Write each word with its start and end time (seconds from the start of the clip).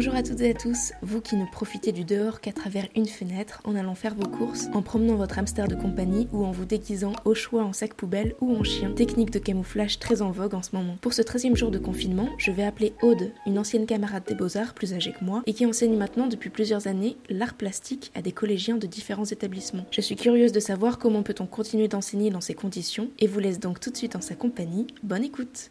Bonjour 0.00 0.14
à 0.14 0.22
toutes 0.22 0.40
et 0.40 0.48
à 0.48 0.54
tous, 0.54 0.94
vous 1.02 1.20
qui 1.20 1.36
ne 1.36 1.44
profitez 1.44 1.92
du 1.92 2.04
dehors 2.04 2.40
qu'à 2.40 2.52
travers 2.52 2.88
une 2.96 3.04
fenêtre 3.04 3.60
en 3.64 3.76
allant 3.76 3.94
faire 3.94 4.14
vos 4.14 4.26
courses, 4.26 4.68
en 4.72 4.80
promenant 4.80 5.16
votre 5.16 5.38
hamster 5.38 5.68
de 5.68 5.74
compagnie 5.74 6.26
ou 6.32 6.42
en 6.46 6.52
vous 6.52 6.64
déguisant 6.64 7.12
au 7.26 7.34
choix 7.34 7.64
en 7.64 7.74
sac 7.74 7.92
poubelle 7.92 8.34
ou 8.40 8.56
en 8.56 8.64
chien, 8.64 8.92
technique 8.92 9.30
de 9.30 9.38
camouflage 9.38 9.98
très 9.98 10.22
en 10.22 10.30
vogue 10.30 10.54
en 10.54 10.62
ce 10.62 10.74
moment. 10.74 10.96
Pour 11.02 11.12
ce 11.12 11.20
13e 11.20 11.54
jour 11.54 11.70
de 11.70 11.76
confinement, 11.76 12.30
je 12.38 12.50
vais 12.50 12.64
appeler 12.64 12.94
Aude, 13.02 13.30
une 13.44 13.58
ancienne 13.58 13.84
camarade 13.84 14.24
des 14.26 14.34
beaux-arts 14.34 14.72
plus 14.72 14.94
âgée 14.94 15.12
que 15.12 15.22
moi 15.22 15.42
et 15.44 15.52
qui 15.52 15.66
enseigne 15.66 15.98
maintenant 15.98 16.28
depuis 16.28 16.48
plusieurs 16.48 16.86
années 16.86 17.18
l'art 17.28 17.52
plastique 17.52 18.10
à 18.14 18.22
des 18.22 18.32
collégiens 18.32 18.78
de 18.78 18.86
différents 18.86 19.26
établissements. 19.26 19.84
Je 19.90 20.00
suis 20.00 20.16
curieuse 20.16 20.52
de 20.52 20.60
savoir 20.60 20.98
comment 20.98 21.22
peut-on 21.22 21.44
continuer 21.44 21.88
d'enseigner 21.88 22.30
dans 22.30 22.40
ces 22.40 22.54
conditions 22.54 23.10
et 23.18 23.26
vous 23.26 23.40
laisse 23.40 23.60
donc 23.60 23.80
tout 23.80 23.90
de 23.90 23.98
suite 23.98 24.16
en 24.16 24.22
sa 24.22 24.34
compagnie. 24.34 24.86
Bonne 25.02 25.24
écoute 25.24 25.70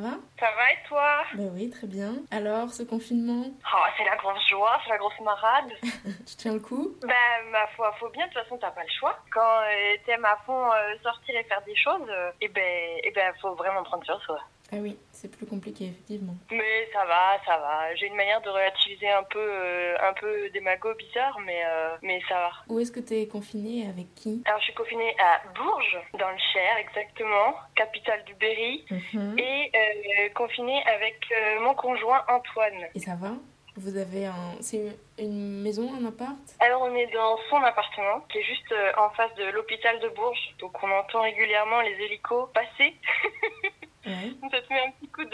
va 0.00 0.16
Ça 0.38 0.46
va 0.56 0.72
et 0.72 0.78
toi 0.88 1.22
Ben 1.34 1.50
oui, 1.54 1.70
très 1.70 1.86
bien. 1.86 2.14
Alors, 2.30 2.70
ce 2.70 2.82
confinement, 2.82 3.44
Oh, 3.72 3.84
c'est 3.96 4.04
la 4.04 4.16
grosse 4.16 4.48
joie, 4.48 4.78
c'est 4.84 4.90
la 4.90 4.98
grosse 4.98 5.20
marade. 5.20 5.72
tu 5.82 6.36
tiens 6.36 6.54
le 6.54 6.60
coup 6.60 6.94
ben, 7.02 7.50
ma 7.50 7.66
foi, 7.68 7.92
faut 7.98 8.08
bien, 8.10 8.26
de 8.26 8.32
toute 8.32 8.42
façon, 8.42 8.58
t'as 8.58 8.70
pas 8.70 8.82
le 8.82 8.90
choix. 8.98 9.16
Quand 9.32 9.60
euh, 9.60 9.96
t'aimes 10.06 10.24
à 10.24 10.36
fond 10.44 10.72
euh, 10.72 10.94
sortir 11.02 11.36
et 11.36 11.44
faire 11.44 11.62
des 11.62 11.76
choses, 11.76 12.08
euh, 12.08 12.30
eh 12.40 12.48
ben, 12.48 13.00
eh 13.04 13.10
ben, 13.12 13.32
faut 13.40 13.54
vraiment 13.54 13.82
prendre 13.82 14.04
sur 14.04 14.20
soi. 14.22 14.38
Ah 14.72 14.76
oui, 14.80 14.96
c'est 15.10 15.30
plus 15.36 15.46
compliqué, 15.46 15.86
effectivement. 15.86 16.34
Mais 16.52 16.88
ça 16.92 17.04
va, 17.04 17.38
ça 17.44 17.58
va. 17.58 17.92
J'ai 17.96 18.06
une 18.06 18.14
manière 18.14 18.40
de 18.40 18.48
relativiser 18.50 19.08
un 19.10 19.24
peu, 19.24 19.38
euh, 19.40 19.96
un 20.00 20.12
peu 20.14 20.48
démago 20.50 20.94
bizarre, 20.94 21.36
mais, 21.44 21.60
euh, 21.64 21.96
mais 22.02 22.20
ça 22.28 22.34
va. 22.34 22.50
Où 22.68 22.78
est-ce 22.78 22.92
que 22.92 23.00
t'es 23.00 23.26
confiné 23.26 23.88
Avec 23.88 24.14
qui? 24.14 24.42
Alors, 24.46 24.60
je 24.60 24.64
suis 24.66 24.74
confinée 24.74 25.14
à 25.18 25.40
Bourges, 25.56 25.98
dans 26.18 26.30
le 26.30 26.38
Cher, 26.52 26.76
exactement, 26.78 27.54
capitale 27.74 28.22
du 28.24 28.34
Berry, 28.34 28.84
Mhm. 28.90 29.38
et 29.38 29.72
euh, 29.74 30.28
confinée 30.34 30.82
avec 30.86 31.18
euh, 31.32 31.60
mon 31.60 31.74
conjoint 31.74 32.24
Antoine. 32.28 32.86
Et 32.94 33.00
ça 33.00 33.16
va? 33.16 33.32
Vous 33.76 33.96
avez 33.96 34.26
un... 34.26 34.54
C'est 34.60 34.96
une 35.18 35.62
maison, 35.62 35.88
un 36.00 36.04
appart? 36.06 36.36
Alors 36.58 36.82
on 36.82 36.94
est 36.94 37.06
dans 37.08 37.38
son 37.48 37.56
appartement 37.62 38.20
qui 38.30 38.38
est 38.38 38.42
juste 38.42 38.74
en 38.98 39.10
face 39.10 39.32
de 39.36 39.44
l'hôpital 39.50 39.98
de 40.00 40.08
Bourges. 40.10 40.54
Donc 40.58 40.72
on 40.82 40.90
entend 40.90 41.22
régulièrement 41.22 41.80
les 41.80 41.92
hélicos 42.04 42.48
passer. 42.52 42.94
Ça 44.04 44.60
te 44.62 44.72
met 44.72 44.80
un 44.80 44.90
petit 44.92 45.08
coup 45.08 45.24
de, 45.24 45.28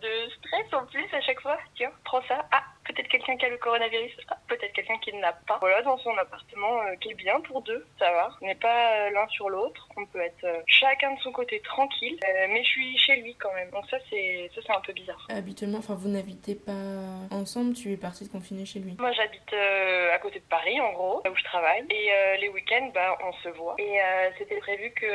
de 0.00 0.30
stress 0.38 0.72
en 0.72 0.86
plus 0.86 1.06
à 1.12 1.20
chaque 1.22 1.40
fois. 1.40 1.58
Tiens, 1.74 1.90
prends 2.04 2.22
ça. 2.28 2.46
Ah, 2.52 2.62
peut-être 2.92 3.08
quelqu'un 3.08 3.36
qui 3.36 3.46
a 3.46 3.48
le 3.48 3.58
coronavirus. 3.58 4.12
Ah, 4.28 4.38
peut-être 4.48 4.72
quelqu'un 4.72 4.98
qui 4.98 5.12
ne 5.14 5.20
l'a 5.20 5.32
pas. 5.46 5.58
Voilà, 5.60 5.82
dans 5.82 5.98
son 5.98 6.16
appartement 6.16 6.80
euh, 6.82 6.96
qui 7.00 7.10
est 7.10 7.14
bien 7.14 7.40
pour 7.40 7.62
deux, 7.62 7.84
ça 7.98 8.10
va. 8.12 8.30
On 8.40 8.46
n'est 8.46 8.54
pas 8.54 8.92
euh, 8.92 9.10
l'un 9.10 9.26
sur 9.28 9.48
l'autre. 9.48 9.88
On 9.96 10.06
peut 10.06 10.20
être 10.20 10.44
euh, 10.44 10.60
chacun 10.66 11.14
de 11.14 11.20
son 11.20 11.32
côté 11.32 11.60
tranquille. 11.60 12.18
Mais 12.48 12.62
je 12.62 12.68
suis 12.68 12.98
chez 12.98 13.16
lui 13.16 13.34
quand 13.36 13.52
même. 13.54 13.70
Donc 13.70 13.88
ça 13.90 13.98
c'est 14.10 14.50
ça 14.54 14.60
c'est 14.66 14.72
un 14.72 14.80
peu 14.80 14.92
bizarre. 14.92 15.26
Habituellement, 15.30 15.78
enfin, 15.78 15.94
vous 15.94 16.08
n'habitez 16.08 16.54
pas 16.54 16.72
ensemble, 17.30 17.74
tu 17.74 17.92
es 17.92 17.96
partie 17.96 18.24
de 18.24 18.30
confiner 18.30 18.64
chez 18.64 18.78
lui. 18.78 18.96
Moi, 18.98 19.12
j'habite 19.12 19.52
à 20.12 20.18
côté 20.18 20.40
de 20.40 20.44
Paris, 20.44 20.80
en 20.80 20.92
gros, 20.92 21.22
là 21.24 21.30
où 21.30 21.36
je 21.36 21.44
travaille. 21.44 21.84
Et 21.90 22.10
les 22.40 22.48
week-ends, 22.48 22.90
bah, 22.94 23.16
on 23.24 23.32
se 23.32 23.48
voit. 23.50 23.76
Et 23.78 23.98
c'était 24.38 24.58
prévu 24.58 24.90
que 24.90 25.06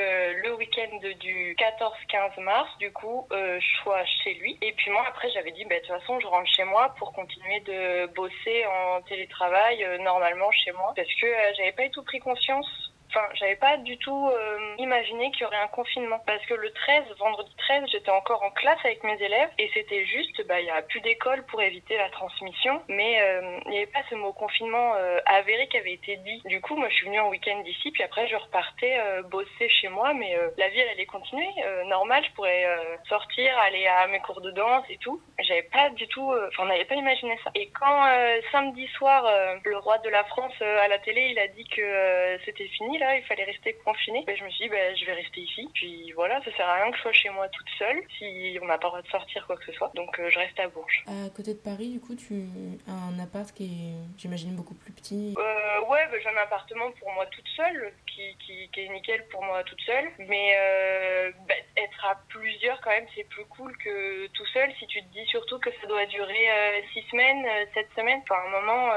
le 0.41 0.56
week-end 0.56 0.97
du 1.19 1.56
14-15 1.56 2.41
mars, 2.41 2.69
du 2.80 2.91
coup, 2.91 3.28
euh, 3.31 3.59
je 3.59 3.81
sois 3.81 4.03
chez 4.23 4.34
lui. 4.36 4.58
Et 4.62 4.73
puis 4.73 4.91
moi, 4.91 5.03
après, 5.08 5.30
j'avais 5.31 5.52
dit, 5.52 5.66
bah, 5.66 5.75
de 5.75 5.86
toute 5.86 6.00
façon, 6.00 6.19
je 6.19 6.28
rentre 6.28 6.50
chez 6.50 6.64
moi 6.64 6.94
pour 6.97 7.14
continuer 7.14 7.59
de 7.67 8.07
bosser 8.13 8.65
en 8.65 9.01
télétravail 9.01 9.83
euh, 9.83 9.97
normalement 9.99 10.51
chez 10.51 10.71
moi. 10.71 10.93
Parce 10.95 11.13
que 11.19 11.25
euh, 11.25 11.53
j'avais 11.57 11.71
pas 11.73 11.83
du 11.83 11.91
tout 11.91 12.03
pris 12.03 12.19
conscience 12.19 12.87
Enfin, 13.09 13.25
j'avais 13.35 13.56
pas 13.56 13.78
du 13.78 13.97
tout 13.97 14.29
euh, 14.29 14.75
imaginé 14.78 15.31
qu'il 15.31 15.41
y 15.41 15.45
aurait 15.45 15.57
un 15.57 15.68
confinement. 15.68 16.19
Parce 16.25 16.45
que 16.45 16.53
le 16.53 16.72
13, 16.72 17.03
vendredi 17.19 17.53
13, 17.57 17.84
j'étais 17.91 18.12
encore 18.12 18.44
en 18.44 18.51
classe 18.51 18.79
avec 18.84 19.03
mes 19.03 19.22
élèves 19.22 19.50
et 19.57 19.69
c'était 19.73 20.06
juste, 20.06 20.45
bah, 20.47 20.59
il 20.59 20.66
y 20.66 20.69
a 20.69 20.81
plus 20.81 21.01
d'école 21.01 21.45
pour 21.45 21.62
éviter 21.62 21.97
la 21.97 22.09
transmission. 22.09 22.81
Mais 22.88 23.22
euh, 23.22 23.59
il 23.66 23.72
n'y 23.72 23.78
avait 23.78 23.88
pas 23.88 24.03
ce 24.09 24.16
mot 24.16 24.34
confinement 24.34 24.95
euh, 24.95 25.19
avéré 25.25 25.68
qui 25.68 25.78
avait 25.78 25.94
été 25.94 26.18
dit. 26.18 26.41
Du 26.45 26.62
coup, 26.62 26.75
moi, 26.75 26.88
je 26.90 26.95
suis 26.95 27.07
venue 27.07 27.19
en 27.19 27.29
week-end 27.29 27.59
d'ici, 27.63 27.91
puis 27.91 28.03
après, 28.03 28.28
je 28.28 28.35
repartais 28.35 28.97
euh, 29.00 29.22
bosser 29.24 29.69
chez 29.69 29.89
moi. 29.89 30.13
Mais 30.13 30.35
euh, 30.35 30.50
la 30.57 30.69
vie, 30.69 30.79
elle 30.79 30.89
allait 30.89 31.06
continuer. 31.06 31.47
Normal, 31.85 32.24
je 32.25 32.31
pourrais 32.34 32.66
sortir, 33.07 33.57
aller 33.59 33.88
à 33.88 34.07
mes 34.07 34.19
cours 34.19 34.41
de 34.41 34.51
danse 34.51 34.84
et 34.89 34.97
tout. 34.97 35.22
J'avais 35.39 35.63
pas 35.63 35.89
du 35.89 36.07
tout, 36.07 36.34
enfin, 36.47 36.63
on 36.63 36.66
n'avait 36.66 36.85
pas 36.85 36.95
imaginé 36.95 37.38
ça. 37.44 37.51
Et 37.56 37.69
quand 37.69 38.06
samedi 38.51 38.88
soir, 38.88 39.24
le 39.63 39.78
roi 39.78 39.97
de 40.00 40.09
la 40.09 40.24
France 40.25 40.53
à 40.62 40.88
la 40.88 41.00
télé, 41.00 41.29
il 41.31 41.39
a 41.39 41.47
dit 41.47 41.66
que 41.66 42.39
c'était 42.45 42.68
fini, 42.68 42.97
là, 42.97 43.18
il 43.18 43.24
fallait 43.24 43.44
rester 43.44 43.74
confiné, 43.85 44.24
ben, 44.25 44.35
je 44.35 44.44
me 44.44 44.50
suis 44.50 44.66
dit, 44.66 44.69
ben, 44.69 44.96
je 44.96 45.06
vais 45.06 45.13
rester 45.13 45.41
ici. 45.41 45.69
Puis 45.74 46.12
voilà, 46.13 46.41
ça 46.44 46.52
sert 46.56 46.68
à 46.68 46.75
rien 46.75 46.91
que 46.91 46.97
je 46.97 47.02
sois 47.02 47.12
chez 47.13 47.30
moi 47.30 47.47
toute 47.50 47.69
seule 47.78 48.02
si 48.18 48.58
on 48.62 48.66
n'a 48.66 48.78
pas 48.78 48.88
le 48.88 48.91
droit 48.91 49.02
de 49.02 49.08
sortir, 49.08 49.46
quoi 49.47 49.58
que 49.58 49.66
ce 49.66 49.74
soit. 49.74 49.91
Donc 49.96 50.19
euh, 50.19 50.30
je 50.30 50.40
reste 50.40 50.59
à 50.59 50.68
Bourges. 50.68 51.03
À 51.07 51.30
côté 51.30 51.53
de 51.53 51.59
Paris, 51.59 51.90
du 51.90 52.00
coup, 52.00 52.16
tu 52.16 52.46
as 52.88 52.91
un 52.91 53.19
appart 53.19 53.52
qui 53.52 53.66
est, 53.66 54.19
j'imagine, 54.19 54.56
beaucoup 54.56 54.75
plus 54.75 54.91
petit. 54.91 55.36
Euh, 55.38 55.81
ouais, 55.88 56.07
ben, 56.12 56.19
j'ai 56.22 56.30
un 56.30 56.41
appartement 56.41 56.91
pour 57.00 57.12
moi 57.13 57.25
toute 57.28 57.47
seule, 57.56 57.94
qui, 58.07 58.36
qui, 58.46 58.69
qui 58.69 58.81
est 58.81 58.90
nickel 58.90 59.25
pour 59.28 59.44
moi 59.44 59.63
toute 59.63 59.81
seule. 59.81 60.09
Mais 60.19 60.56
euh, 60.57 61.31
ben, 61.47 61.57
être 61.78 62.06
à 62.06 62.16
plusieurs, 62.30 62.80
quand 62.81 62.91
même, 62.91 63.07
c'est 63.16 63.28
plus 63.30 63.46
cool 63.46 63.75
que 63.78 64.28
tout 64.28 64.46
seul. 64.47 64.72
Si 64.80 64.88
tu 64.88 65.02
te 65.02 65.13
dis 65.13 65.25
surtout 65.28 65.59
que 65.59 65.69
ça 65.81 65.88
doit 65.88 66.06
durer 66.07 66.50
euh, 66.50 66.81
six 66.94 67.03
semaines, 67.12 67.46
euh, 67.46 67.66
sept 67.74 67.88
semaines, 67.96 68.22
enfin, 68.24 68.41
un 68.46 68.50
moment, 68.50 68.88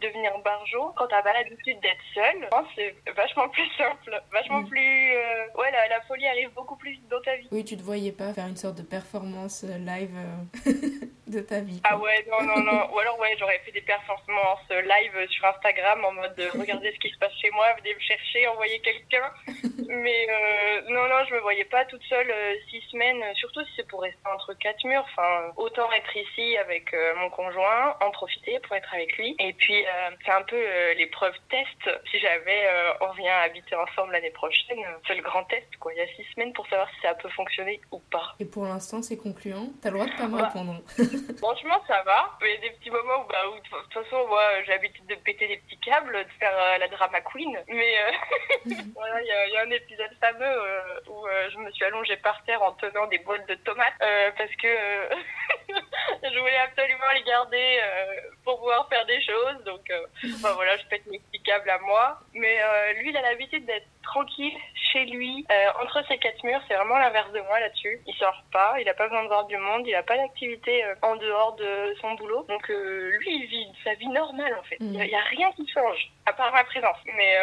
devenir 0.00 0.38
barjo, 0.38 0.92
quand 0.96 1.06
t'as 1.08 1.22
pas 1.22 1.32
l'habitude 1.32 1.80
d'être 1.80 2.02
seule, 2.14 2.42
je 2.42 2.48
pense 2.48 2.68
que 2.68 2.82
c'est 2.82 3.14
vachement 3.26 3.48
plus 3.48 3.68
simple, 3.76 4.22
vachement 4.32 4.60
Mm. 4.62 4.68
plus... 4.68 5.10
euh, 5.12 5.58
Ouais, 5.58 5.70
la, 5.72 5.88
la 5.88 6.00
folie 6.02 6.26
arrive 6.26 6.50
beaucoup 6.54 6.76
plus 6.76 6.92
vite 6.92 7.08
dans 7.08 7.20
ta 7.22 7.36
vie. 7.36 7.48
Oui, 7.50 7.64
tu 7.64 7.76
te 7.76 7.82
voyais 7.82 8.12
pas 8.12 8.32
faire 8.32 8.46
une 8.46 8.56
sorte 8.56 8.76
de 8.78 8.82
performance 8.82 9.64
euh, 9.64 9.78
live 9.78 10.10
euh, 10.16 10.72
de 11.26 11.40
ta 11.40 11.60
vie. 11.60 11.80
quoi. 11.80 11.90
Ah 11.92 11.98
ouais, 11.98 12.26
non, 12.30 12.42
non, 12.42 12.62
non. 12.62 12.94
Ou 12.94 12.98
alors, 12.98 13.18
ouais, 13.18 13.34
j'aurais 13.38 13.58
fait 13.64 13.72
des 13.72 13.80
performances 13.80 14.60
euh, 14.70 14.82
live 14.82 15.28
sur 15.30 15.44
Instagram 15.46 16.04
en 16.04 16.12
mode 16.12 16.34
de 16.36 16.48
regarder 16.58 16.92
ce 16.92 16.98
qui 16.98 17.10
se 17.10 17.18
passe 17.18 17.32
chez 17.40 17.50
moi, 17.50 17.66
venez 17.78 17.94
me 17.94 18.00
chercher, 18.00 18.46
envoyer 18.48 18.78
quelqu'un. 18.80 19.30
Mais 19.88 20.26
euh, 20.30 20.80
non, 20.90 21.08
non, 21.08 21.24
je 21.28 21.34
me 21.34 21.40
voyais 21.40 21.64
pas 21.64 21.84
toute 21.86 22.02
seule 22.04 22.30
euh, 22.30 22.54
six 22.70 22.80
semaines, 22.90 23.22
euh, 23.22 23.34
surtout 23.34 23.64
si 23.64 23.70
c'est 23.76 23.86
pour 23.88 24.02
rester 24.02 24.20
entre 24.34 24.54
quatre 24.54 24.84
murs. 24.84 25.04
Enfin, 25.12 25.52
autant 25.56 25.90
être 25.92 26.16
ici 26.16 26.56
avec 26.58 26.92
euh, 26.94 27.14
mon 27.16 27.30
conjoint, 27.30 27.96
en 28.00 28.10
profiter 28.10 28.58
pour 28.60 28.76
être 28.76 28.92
avec 28.94 29.16
lui. 29.16 29.36
Et 29.38 29.52
puis, 29.52 29.84
euh, 29.84 30.10
c'est 30.24 30.32
un 30.32 30.42
peu 30.42 30.56
euh, 30.56 30.94
l'épreuve 30.94 31.34
test. 31.50 31.96
Si 32.10 32.18
jamais 32.18 32.66
euh, 32.66 32.92
on 33.00 33.12
vient 33.12 33.36
habiter 33.44 33.74
ensemble 33.74 34.12
l'année 34.12 34.30
prochaine, 34.30 34.78
euh, 34.78 34.98
c'est 35.06 35.14
le 35.14 35.22
grand 35.22 35.44
test, 35.44 35.66
quoi. 35.80 35.92
Il 35.94 35.98
y 35.98 36.02
a 36.02 36.06
six 36.08 36.24
semaines 36.34 36.52
pour 36.52 36.66
savoir 36.68 36.88
si 36.90 37.00
ça 37.02 37.14
peut 37.14 37.28
fonctionner 37.30 37.80
ou 37.92 37.98
pas. 38.10 38.34
Et 38.40 38.44
pour 38.44 38.64
l'instant, 38.64 39.02
c'est 39.02 39.16
concluant. 39.16 39.68
T'as 39.82 39.90
le 39.90 39.98
droit 39.98 40.06
de 40.06 40.16
pas 40.16 40.28
me 40.28 40.42
répondre. 40.42 40.82
Franchement, 41.38 41.80
ça 41.86 42.02
va. 42.04 42.36
Il 42.42 42.48
y 42.50 42.54
a 42.54 42.60
des 42.60 42.70
petits 42.76 42.90
moments 42.90 43.22
où, 43.24 43.28
bah, 43.28 43.48
où, 43.50 43.54
de 43.56 43.60
toute 43.84 43.92
façon, 43.92 44.26
moi, 44.28 44.42
j'ai 44.64 44.72
l'habitude 44.72 45.06
de 45.06 45.14
péter 45.16 45.48
des 45.48 45.56
petits 45.58 45.78
câbles, 45.80 46.12
de 46.24 46.30
faire 46.38 46.56
euh, 46.56 46.78
la 46.78 46.88
drama 46.88 47.20
queen. 47.20 47.58
Mais 47.68 47.94
euh, 47.98 48.10
voilà, 48.94 49.20
il 49.22 49.26
y, 49.26 49.30
a- 49.32 49.46
il 49.48 49.52
y 49.52 49.56
a 49.56 49.62
un 49.62 49.70
épisode 49.70 50.10
fameux 50.20 50.44
euh, 50.44 51.00
où 51.08 51.26
euh, 51.26 51.50
je 51.52 51.58
me 51.58 51.70
suis 51.72 51.84
allongée 51.84 52.16
par 52.18 52.42
terre 52.44 52.62
en 52.62 52.72
tenant 52.72 53.06
des 53.06 53.18
boîtes 53.18 53.48
de 53.48 53.54
tomates 53.56 53.94
euh, 54.02 54.30
parce 54.36 54.54
que 54.56 54.66
euh, 54.66 55.08
je 56.22 56.38
voulais 56.38 56.58
absolument 56.58 57.10
les 57.14 57.22
garder 57.22 57.80
euh, 57.82 58.20
pour 58.44 58.58
pouvoir 58.58 58.88
faire 58.88 59.06
des 59.06 59.20
choses. 59.22 59.62
Donc, 59.64 59.88
euh, 59.90 60.06
enfin, 60.36 60.52
voilà, 60.54 60.76
je 60.76 60.84
pète 60.86 61.06
mes 61.06 61.18
petits 61.18 61.42
câbles 61.42 61.70
à 61.70 61.78
moi. 61.78 62.18
Mais 62.34 62.58
euh, 62.62 62.92
lui, 62.94 63.10
il 63.10 63.16
a 63.16 63.22
l'habitude 63.22 63.64
d'être 63.66 63.86
tranquille 64.06 64.52
chez 64.92 65.04
lui, 65.06 65.44
euh, 65.50 65.82
entre 65.82 66.02
ses 66.08 66.18
quatre 66.18 66.42
murs. 66.44 66.60
C'est 66.68 66.74
vraiment 66.74 66.98
l'inverse 66.98 67.30
de 67.32 67.40
moi 67.40 67.60
là-dessus. 67.60 68.00
Il 68.06 68.14
sort 68.14 68.42
pas, 68.52 68.76
il 68.80 68.88
a 68.88 68.94
pas 68.94 69.08
besoin 69.08 69.22
de 69.24 69.28
voir 69.28 69.46
du 69.46 69.56
monde, 69.58 69.86
il 69.86 69.94
a 69.94 70.02
pas 70.02 70.16
d'activité 70.16 70.84
euh, 70.84 70.94
en 71.02 71.16
dehors 71.16 71.54
de 71.56 71.94
son 72.00 72.14
boulot. 72.14 72.44
Donc 72.48 72.70
euh, 72.70 73.10
lui, 73.18 73.36
il 73.40 73.46
vit 73.46 73.66
sa 73.84 73.94
vie 73.94 74.08
normale 74.08 74.54
en 74.58 74.62
fait. 74.62 74.76
Il 74.80 74.94
y, 74.94 75.00
a- 75.00 75.04
il 75.04 75.10
y 75.10 75.14
a 75.14 75.20
rien 75.36 75.50
qui 75.52 75.66
change, 75.68 76.10
à 76.26 76.32
part 76.32 76.52
ma 76.52 76.64
présence. 76.64 76.96
Mais 77.16 77.34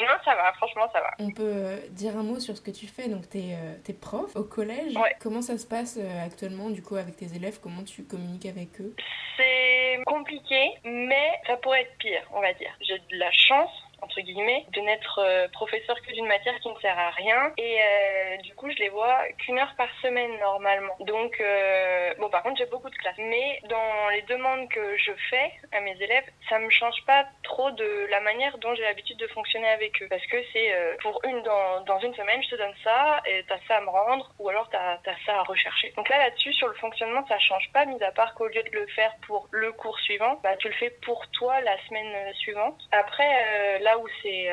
non, 0.00 0.14
ça 0.24 0.34
va, 0.34 0.52
franchement, 0.54 0.88
ça 0.92 1.00
va. 1.00 1.10
On 1.18 1.30
peut 1.30 1.76
dire 1.90 2.16
un 2.16 2.22
mot 2.22 2.40
sur 2.40 2.56
ce 2.56 2.62
que 2.62 2.70
tu 2.70 2.86
fais. 2.86 3.08
Donc, 3.08 3.28
t'es 3.28 3.56
t'es 3.84 3.92
prof 3.92 4.34
au 4.36 4.44
collège. 4.44 4.96
Ouais. 4.96 5.14
Comment 5.20 5.42
ça 5.42 5.56
se 5.58 5.66
passe 5.66 5.98
actuellement, 6.24 6.70
du 6.70 6.82
coup, 6.82 6.96
avec 6.96 7.16
tes 7.16 7.34
élèves? 7.36 7.58
Comment 7.62 7.84
tu 7.84 8.04
communiques 8.04 8.46
avec 8.46 8.80
eux? 8.80 8.94
C'est 9.36 10.00
compliqué, 10.06 10.72
mais 10.84 11.30
ça 11.46 11.56
pourrait 11.58 11.82
être 11.82 11.96
pire, 11.98 12.22
on 12.32 12.40
va 12.40 12.52
dire. 12.54 12.70
J'ai 12.80 12.98
de 12.98 13.18
la 13.18 13.30
chance 13.32 13.70
entre 14.02 14.20
guillemets, 14.20 14.64
de 14.72 14.80
n'être 14.80 15.20
euh, 15.22 15.48
professeur 15.48 16.00
que 16.02 16.12
d'une 16.12 16.26
matière 16.26 16.58
qui 16.60 16.68
ne 16.68 16.78
sert 16.80 16.98
à 16.98 17.10
rien. 17.10 17.52
Et 17.56 17.78
euh, 17.80 18.36
du 18.38 18.54
coup, 18.54 18.70
je 18.70 18.76
les 18.78 18.88
vois 18.88 19.18
qu'une 19.38 19.58
heure 19.58 19.74
par 19.76 19.88
semaine 20.02 20.38
normalement. 20.40 20.96
Donc, 21.00 21.40
euh, 21.40 22.14
bon, 22.18 22.28
par 22.28 22.42
contre, 22.42 22.58
j'ai 22.58 22.66
beaucoup 22.66 22.90
de 22.90 22.96
classes. 22.96 23.18
Mais 23.18 23.60
dans 23.68 24.08
les 24.10 24.22
demandes 24.22 24.68
que 24.68 24.96
je 24.96 25.12
fais 25.30 25.52
à 25.72 25.80
mes 25.80 26.00
élèves, 26.00 26.24
ça 26.48 26.58
me 26.58 26.70
change 26.70 27.04
pas 27.06 27.26
trop 27.42 27.70
de 27.72 28.06
la 28.10 28.20
manière 28.20 28.58
dont 28.58 28.74
j'ai 28.74 28.82
l'habitude 28.82 29.18
de 29.18 29.26
fonctionner 29.28 29.68
avec 29.68 30.00
eux. 30.02 30.06
Parce 30.08 30.24
que 30.26 30.36
c'est 30.52 30.72
pour 31.02 31.20
une 31.24 31.42
dans, 31.42 31.98
une 32.00 32.14
semaine, 32.14 32.42
je 32.42 32.50
te 32.50 32.56
donne 32.56 32.74
ça, 32.84 33.20
et 33.26 33.44
t'as 33.48 33.58
ça 33.66 33.76
à 33.76 33.80
me 33.80 33.88
rendre, 33.88 34.32
ou 34.38 34.48
alors 34.48 34.68
t'as 34.70 34.94
as 34.94 35.26
ça 35.26 35.38
à 35.38 35.42
rechercher. 35.42 35.92
Donc 35.96 36.08
là, 36.08 36.18
là-dessus, 36.18 36.52
sur 36.52 36.68
le 36.68 36.74
fonctionnement, 36.74 37.26
ça 37.28 37.38
change 37.38 37.70
pas, 37.72 37.84
mis 37.84 38.02
à 38.02 38.12
part 38.12 38.34
qu'au 38.34 38.46
lieu 38.46 38.62
de 38.62 38.70
le 38.72 38.86
faire 38.88 39.14
pour 39.26 39.48
le 39.50 39.72
cours 39.72 39.98
suivant, 40.00 40.38
bah, 40.42 40.56
tu 40.56 40.68
le 40.68 40.74
fais 40.74 40.90
pour 41.02 41.26
toi 41.30 41.60
la 41.60 41.76
semaine 41.86 42.34
suivante. 42.34 42.80
Après, 42.92 43.78
là 43.88 43.98
où 43.98 44.06
c'est 44.22 44.48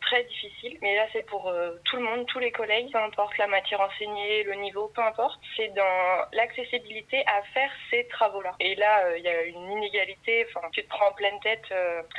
très 0.00 0.24
difficile, 0.24 0.78
mais 0.82 0.96
là 0.96 1.06
c'est 1.12 1.26
pour 1.26 1.52
tout 1.84 1.96
le 1.96 2.02
monde, 2.02 2.26
tous 2.26 2.38
les 2.38 2.50
collègues, 2.50 2.90
peu 2.92 2.98
importe 2.98 3.36
la 3.38 3.46
matière 3.46 3.80
enseignée, 3.80 4.42
le 4.44 4.54
niveau, 4.54 4.90
peu 4.94 5.02
importe, 5.02 5.40
c'est 5.56 5.72
dans 5.74 6.26
l'accessibilité 6.32 7.22
à 7.26 7.42
faire 7.54 7.70
ces 7.90 8.06
travaux-là. 8.08 8.54
Et 8.60 8.74
là, 8.74 9.16
il 9.16 9.22
y 9.22 9.28
a 9.28 9.42
une 9.42 9.70
inégalité, 9.72 10.46
enfin, 10.48 10.68
tu 10.72 10.82
te 10.82 10.88
prends 10.88 11.08
en 11.08 11.12
pleine 11.12 11.38
tête 11.40 11.66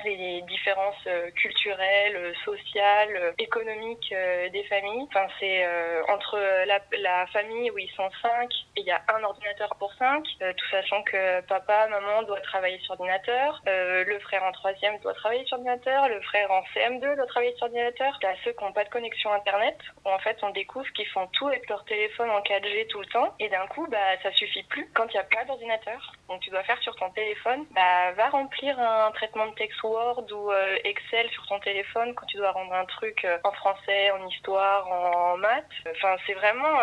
les 0.06 0.42
différences 0.44 1.08
culturelles, 1.36 2.34
sociales, 2.46 3.34
économiques 3.38 4.14
des 4.52 4.64
familles. 4.70 5.08
Enfin, 5.10 5.28
c'est 5.40 5.66
entre 6.10 6.38
la, 6.66 6.80
la, 7.00 7.28
famille 7.28 7.72
où 7.72 7.78
ils 7.78 7.92
sont 7.92 8.10
cinq 8.22 8.50
et 8.78 8.82
il 8.82 8.86
y 8.86 8.92
a 8.92 9.02
un 9.16 9.24
ordinateur 9.24 9.76
pour 9.80 9.92
cinq, 9.94 10.24
tout 10.40 10.70
sachant 10.72 11.02
que 11.04 11.42
papa, 11.42 11.88
maman 11.88 12.24
doit 12.24 12.42
travailler 12.42 12.80
sur 12.80 12.92
ordinateur, 12.92 13.62
euh, 13.68 14.04
le 14.06 14.20
frère 14.20 14.44
en 14.44 14.52
troisième 14.52 15.00
doit 15.00 15.14
travailler 15.14 15.46
sur 15.46 15.58
ordinateur, 15.58 16.08
le 16.10 16.22
frère 16.22 16.45
en 16.52 16.62
CM2 16.74 17.16
doit 17.16 17.26
travailler 17.28 17.56
sur 17.56 17.64
ordinateur. 17.64 18.18
T'as 18.22 18.36
ceux 18.44 18.52
qui 18.54 18.64
n'ont 18.64 18.74
pas 18.74 18.84
de 18.84 18.90
connexion 18.90 19.32
internet, 19.32 19.78
où 20.06 20.10
en 20.10 20.20
fait 20.20 20.38
on 20.44 20.50
découvre 20.52 20.90
qu'ils 20.94 21.08
font 21.08 21.28
tout 21.34 21.48
avec 21.48 21.68
leur 21.70 21.84
téléphone 21.86 22.30
en 22.30 22.42
4G 22.42 22.88
tout 22.88 23.00
le 23.00 23.08
temps, 23.08 23.34
et 23.40 23.50
d'un 23.50 23.68
coup 23.68 23.88
bah 23.88 23.98
ça 24.24 24.32
suffit 24.34 24.64
plus 24.64 24.90
quand 24.94 25.06
il 25.08 25.14
n'y 25.14 25.20
a 25.20 25.24
pas 25.24 25.46
d'ordinateur. 25.46 26.14
Donc 26.30 26.42
tu 26.42 26.50
dois 26.50 26.64
faire 26.64 26.82
sur 26.82 26.96
ton 26.96 27.10
téléphone, 27.12 27.66
bah 27.72 28.12
va 28.14 28.30
remplir 28.30 28.80
un 28.80 29.12
traitement 29.12 29.48
de 29.48 29.56
texte 29.56 29.82
Word 29.84 30.26
ou 30.32 30.52
euh, 30.52 30.78
Excel 30.84 31.30
sur 31.30 31.46
ton 31.48 31.60
téléphone 31.60 32.14
quand 32.16 32.26
tu 32.26 32.38
dois 32.38 32.52
rendre 32.52 32.74
un 32.74 32.86
truc 32.86 33.24
euh, 33.26 33.38
en 33.44 33.52
français, 33.52 34.12
en 34.12 34.28
histoire, 34.28 34.88
en 34.92 35.38
maths. 35.38 35.66
Enfin 35.92 36.16
c'est 36.26 36.34
vraiment 36.34 36.76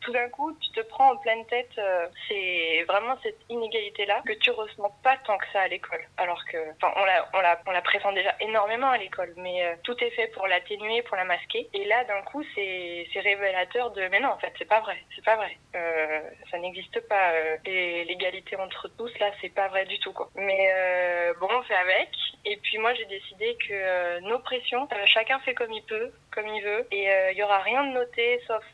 tout 0.00 0.12
d'un 0.12 0.28
coup 0.28 0.56
tu 0.60 0.70
te 0.72 0.80
prends 0.80 1.12
en 1.12 1.16
pleine 1.16 1.46
tête, 1.46 1.80
c'est 2.28 2.84
vraiment 2.88 3.16
cette 3.22 3.38
inégalité-là 3.48 4.22
que 4.26 4.32
tu 4.34 4.50
ressens 4.50 4.90
pas 5.02 5.16
tant 5.24 5.38
que 5.38 5.46
ça 5.52 5.60
à 5.62 5.68
l'école. 5.68 6.00
Alors 6.16 6.42
que, 6.46 6.58
enfin, 6.76 6.92
on 6.96 7.04
la, 7.04 7.28
on 7.34 7.40
la, 7.40 7.60
on 7.66 7.70
la 7.70 7.82
présente 7.82 8.14
déjà 8.14 8.34
énormément 8.40 8.90
à 8.90 8.98
l'école, 8.98 9.32
mais 9.36 9.64
euh, 9.64 9.74
tout 9.84 9.96
est 10.02 10.10
fait 10.10 10.28
pour 10.28 10.46
l'atténuer, 10.46 11.02
pour 11.02 11.16
la 11.16 11.24
masquer. 11.24 11.68
Et 11.72 11.84
là, 11.84 12.04
d'un 12.04 12.22
coup, 12.22 12.42
c'est, 12.54 13.08
c'est 13.12 13.20
révélateur 13.20 13.90
de, 13.92 14.06
mais 14.08 14.20
non, 14.20 14.30
en 14.30 14.38
fait, 14.38 14.52
c'est 14.58 14.68
pas 14.68 14.80
vrai, 14.80 14.96
c'est 15.14 15.24
pas 15.24 15.36
vrai. 15.36 15.56
Euh, 15.74 16.20
ça 16.50 16.58
n'existe 16.58 17.00
pas. 17.08 17.32
Euh, 17.32 17.56
l'égalité 17.64 18.56
entre 18.56 18.79
tous, 18.88 19.10
là, 19.18 19.30
c'est 19.40 19.54
pas 19.54 19.68
vrai 19.68 19.84
du 19.86 19.98
tout, 19.98 20.12
quoi. 20.12 20.30
Mais 20.34 20.70
euh, 20.74 21.32
bon, 21.40 21.48
on 21.50 21.62
fait 21.62 21.74
avec. 21.74 22.08
Et 22.44 22.56
puis 22.56 22.78
moi, 22.78 22.94
j'ai 22.94 23.04
décidé 23.06 23.56
que 23.56 23.72
euh, 23.72 24.20
nos 24.20 24.38
pressions, 24.38 24.88
chacun 25.06 25.38
fait 25.40 25.54
comme 25.54 25.72
il 25.72 25.82
peut, 25.82 26.10
comme 26.32 26.48
il 26.48 26.62
veut, 26.62 26.86
et 26.90 27.08
il 27.32 27.36
y 27.36 27.42
aura 27.42 27.58
rien 27.58 27.84
de 27.84 27.92
noté 27.92 28.40
sauf 28.46 28.64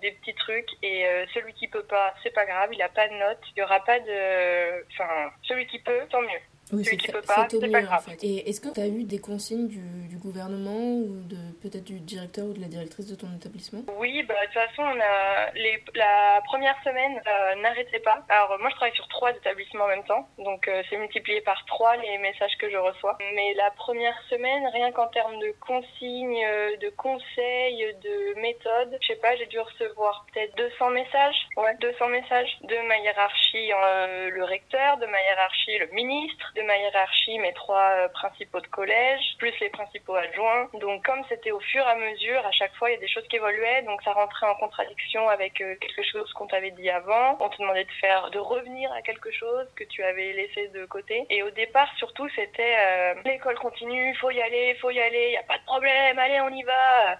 des 0.00 0.12
petits 0.12 0.34
trucs. 0.34 0.68
Et 0.82 1.04
celui 1.34 1.52
qui 1.54 1.68
peut 1.68 1.84
pas, 1.84 2.14
c'est 2.22 2.34
pas 2.34 2.46
grave, 2.46 2.70
il 2.72 2.82
a 2.82 2.88
pas 2.88 3.08
de 3.08 3.14
notes, 3.14 3.42
il 3.54 3.60
y 3.60 3.62
aura 3.62 3.80
pas 3.80 3.98
de, 3.98 4.84
enfin, 4.92 5.32
celui 5.42 5.66
qui 5.66 5.78
peut, 5.80 6.00
tant 6.10 6.22
mieux. 6.22 6.40
Oui, 6.72 6.84
c'est 6.84 7.12
pas, 7.12 7.20
pas 7.20 7.82
grave. 7.82 8.04
En 8.06 8.10
fait. 8.10 8.24
Et 8.24 8.48
est-ce 8.48 8.60
que 8.60 8.72
tu 8.72 8.80
as 8.80 8.86
eu 8.86 9.04
des 9.04 9.18
consignes 9.18 9.68
du, 9.68 10.08
du 10.08 10.16
gouvernement 10.16 10.94
ou 10.96 11.22
de 11.24 11.36
peut-être 11.62 11.84
du 11.84 12.00
directeur 12.00 12.46
ou 12.46 12.52
de 12.52 12.60
la 12.60 12.68
directrice 12.68 13.06
de 13.08 13.14
ton 13.14 13.28
établissement? 13.34 13.82
Oui, 13.98 14.22
bah, 14.22 14.34
de 14.40 14.46
toute 14.46 14.54
façon, 14.54 14.82
on 14.82 15.00
a 15.00 15.50
les, 15.54 15.82
la 15.94 16.40
première 16.44 16.76
semaine 16.82 17.20
euh, 17.26 17.54
n'arrêtait 17.62 18.00
pas. 18.00 18.22
Alors 18.28 18.58
moi, 18.58 18.68
je 18.70 18.76
travaille 18.76 18.94
sur 18.94 19.08
trois 19.08 19.30
établissements 19.30 19.84
en 19.84 19.88
même 19.88 20.04
temps, 20.04 20.28
donc 20.38 20.68
euh, 20.68 20.82
c'est 20.88 20.96
multiplié 20.96 21.40
par 21.40 21.64
trois 21.66 21.96
les 21.96 22.18
messages 22.18 22.56
que 22.58 22.70
je 22.70 22.76
reçois. 22.76 23.16
Mais 23.34 23.54
la 23.54 23.70
première 23.72 24.20
semaine, 24.28 24.66
rien 24.72 24.92
qu'en 24.92 25.08
termes 25.08 25.38
de 25.38 25.54
consignes, 25.60 26.44
euh, 26.44 26.76
de 26.76 26.90
conseils, 26.90 27.94
de 28.02 28.40
méthodes, 28.40 28.98
je 29.00 29.06
sais 29.08 29.20
pas, 29.20 29.36
j'ai 29.36 29.46
dû 29.46 29.60
recevoir 29.60 30.26
peut-être 30.32 30.56
200 30.56 30.90
messages. 30.90 31.46
Ouais, 31.56 31.74
200 31.80 32.08
messages 32.08 32.58
de 32.62 32.76
ma 32.88 32.98
hiérarchie, 32.98 33.70
le 34.30 34.44
recteur, 34.44 34.96
de 34.98 35.06
ma 35.06 35.20
hiérarchie, 35.22 35.78
le 35.78 35.86
ministre, 35.88 36.52
de 36.56 36.62
ma 36.62 36.76
hiérarchie 36.76 37.38
mes 37.38 37.52
trois 37.54 37.90
euh, 37.96 38.08
principaux 38.08 38.60
de 38.60 38.66
collège, 38.66 39.20
plus 39.38 39.52
les 39.60 39.70
principaux 39.70 40.14
adjoints. 40.14 40.68
Donc 40.80 41.04
comme 41.04 41.22
c'était 41.28 41.51
au 41.52 41.60
fur 41.60 41.84
et 41.86 41.90
à 41.90 41.94
mesure, 41.94 42.44
à 42.46 42.52
chaque 42.52 42.74
fois 42.74 42.90
il 42.90 42.94
y 42.94 42.96
a 42.96 43.00
des 43.00 43.08
choses 43.08 43.26
qui 43.28 43.36
évoluaient, 43.36 43.82
donc 43.82 44.02
ça 44.02 44.12
rentrait 44.12 44.46
en 44.46 44.54
contradiction 44.54 45.28
avec 45.28 45.60
euh, 45.60 45.74
quelque 45.76 46.02
chose 46.02 46.32
qu'on 46.32 46.46
t'avait 46.46 46.70
dit 46.72 46.90
avant. 46.90 47.36
On 47.40 47.48
te 47.48 47.58
demandait 47.58 47.84
de 47.84 47.92
faire, 48.00 48.30
de 48.30 48.38
revenir 48.38 48.92
à 48.92 49.02
quelque 49.02 49.30
chose 49.30 49.66
que 49.76 49.84
tu 49.84 50.02
avais 50.02 50.32
laissé 50.32 50.68
de 50.68 50.84
côté. 50.86 51.26
Et 51.30 51.42
au 51.42 51.50
départ 51.50 51.88
surtout 51.98 52.28
c'était 52.34 52.76
euh, 52.78 53.14
l'école 53.24 53.58
continue, 53.58 54.14
faut 54.16 54.30
y 54.30 54.40
aller, 54.40 54.74
faut 54.80 54.90
y 54.90 55.00
aller, 55.00 55.32
y 55.32 55.36
a 55.36 55.42
pas 55.42 55.58
de 55.58 55.64
problème, 55.64 56.18
allez 56.18 56.40
on 56.40 56.50
y 56.50 56.62
va. 56.62 57.18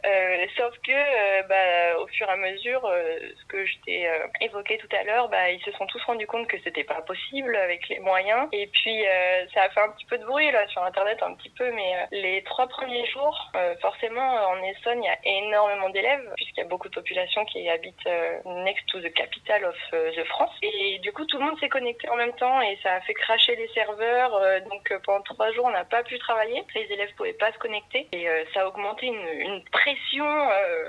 sauf 0.56 0.74
que 0.86 1.46
bah, 1.48 1.98
au 1.98 2.06
fur 2.08 2.28
et 2.28 2.32
à 2.32 2.36
mesure, 2.36 2.82
ce 2.82 3.44
que 3.46 3.64
je 3.64 3.74
t'ai 3.84 4.08
évoqué 4.40 4.78
tout 4.78 4.96
à 4.96 5.04
l'heure, 5.04 5.28
bah, 5.28 5.50
ils 5.50 5.62
se 5.62 5.72
sont 5.72 5.86
tous 5.86 6.02
rendus 6.04 6.26
compte 6.26 6.46
que 6.48 6.56
c'était 6.64 6.84
pas 6.84 7.02
possible 7.02 7.54
avec 7.56 7.88
les 7.88 8.00
moyens. 8.00 8.48
Et 8.52 8.66
puis 8.66 9.06
euh, 9.06 9.46
ça 9.54 9.62
a 9.62 9.70
fait 9.70 9.80
un 9.80 9.90
petit 9.90 10.04
peu 10.06 10.18
de 10.18 10.24
bruit 10.24 10.50
là 10.50 10.66
sur 10.68 10.82
internet 10.82 11.22
un 11.22 11.34
petit 11.34 11.50
peu 11.50 11.70
mais 11.72 11.94
euh, 11.94 12.06
les 12.12 12.42
trois 12.44 12.66
premiers 12.66 13.06
jours 13.06 13.50
euh, 13.56 13.74
en 14.22 14.62
Essonne 14.62 15.02
il 15.02 15.06
y 15.06 15.08
a 15.08 15.18
énormément 15.24 15.90
d'élèves 15.90 16.32
puisqu'il 16.36 16.60
y 16.60 16.64
a 16.64 16.68
beaucoup 16.68 16.88
de 16.88 16.94
population 16.94 17.44
qui 17.46 17.68
habite 17.68 18.04
next 18.64 18.86
to 18.86 19.00
the 19.00 19.12
capital 19.12 19.64
of 19.64 19.76
the 19.90 20.24
France. 20.24 20.50
Et 20.62 20.98
du 21.00 21.12
coup 21.12 21.24
tout 21.26 21.38
le 21.38 21.44
monde 21.44 21.58
s'est 21.60 21.68
connecté 21.68 22.08
en 22.08 22.16
même 22.16 22.32
temps 22.34 22.60
et 22.60 22.78
ça 22.82 22.94
a 22.94 23.00
fait 23.00 23.14
cracher 23.14 23.56
les 23.56 23.68
serveurs 23.68 24.32
donc 24.70 24.92
pendant 25.04 25.22
trois 25.22 25.52
jours 25.52 25.66
on 25.66 25.70
n'a 25.70 25.84
pas 25.84 26.02
pu 26.02 26.18
travailler. 26.18 26.62
Les 26.74 26.92
élèves 26.92 27.12
pouvaient 27.16 27.32
pas 27.32 27.52
se 27.52 27.58
connecter 27.58 28.08
et 28.12 28.26
ça 28.54 28.62
a 28.62 28.66
augmenté 28.66 29.06
une, 29.06 29.62
pression 29.70 30.26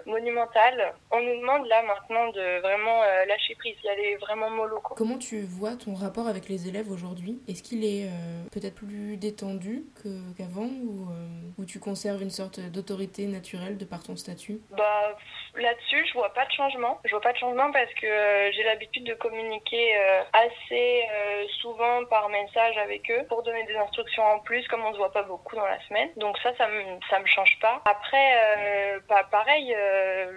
monumentale. 0.06 0.94
On 1.12 1.21
nous 1.21 1.39
demande 1.39 1.68
là 1.68 1.81
maintenant 1.83 2.27
de 2.30 2.59
vraiment 2.62 3.01
lâcher 3.27 3.56
prise. 3.56 3.75
Y 3.83 3.89
aller 3.89 4.15
vraiment 4.18 4.50
mollo 4.50 4.80
comment 4.95 5.18
tu 5.18 5.41
vois 5.41 5.75
ton 5.75 5.94
rapport 5.94 6.27
avec 6.27 6.50
les 6.50 6.68
élèves 6.68 6.91
aujourd'hui? 6.91 7.39
Est-ce 7.47 7.63
qu'il 7.63 7.83
est, 7.83 8.09
peut-être 8.51 8.75
plus 8.75 9.18
détendu 9.18 9.85
qu'avant 10.38 10.65
ou 10.65 11.07
euh, 11.12 11.27
où 11.57 11.65
tu 11.65 11.80
conserves 11.80 12.21
une 12.21 12.30
sorte 12.30 12.59
d'autorité 12.59 13.22
naturelle 13.27 13.77
de 13.77 13.85
par 13.85 14.03
ton 14.03 14.15
statut 14.15 14.59
Bah 14.71 15.15
là-dessus, 15.55 16.05
je 16.07 16.13
vois 16.13 16.33
pas 16.33 16.45
de 16.45 16.51
changement. 16.51 16.99
Je 17.05 17.11
vois 17.11 17.21
pas 17.21 17.33
de 17.33 17.37
changement 17.37 17.71
parce 17.71 17.93
que 17.93 18.07
euh, 18.07 18.51
j'ai 18.51 18.63
l'habitude 18.63 19.03
de 19.03 19.13
communiquer 19.13 19.97
euh, 19.97 20.23
assez 20.33 21.07
souvent 21.61 22.05
par 22.05 22.29
message 22.29 22.77
avec 22.77 23.09
eux 23.11 23.25
pour 23.29 23.43
donner 23.43 23.63
des 23.65 23.75
instructions 23.75 24.23
en 24.23 24.39
plus, 24.39 24.67
comme 24.67 24.83
on 24.83 24.91
se 24.93 24.97
voit 24.97 25.11
pas 25.11 25.23
beaucoup 25.23 25.55
dans 25.55 25.65
la 25.65 25.79
semaine. 25.87 26.09
Donc 26.17 26.37
ça, 26.39 26.55
ça 26.57 26.67
me 26.67 26.83
me 27.19 27.27
change 27.27 27.57
pas. 27.61 27.81
Après, 27.85 29.01
pas 29.07 29.23
pareil. 29.25 29.75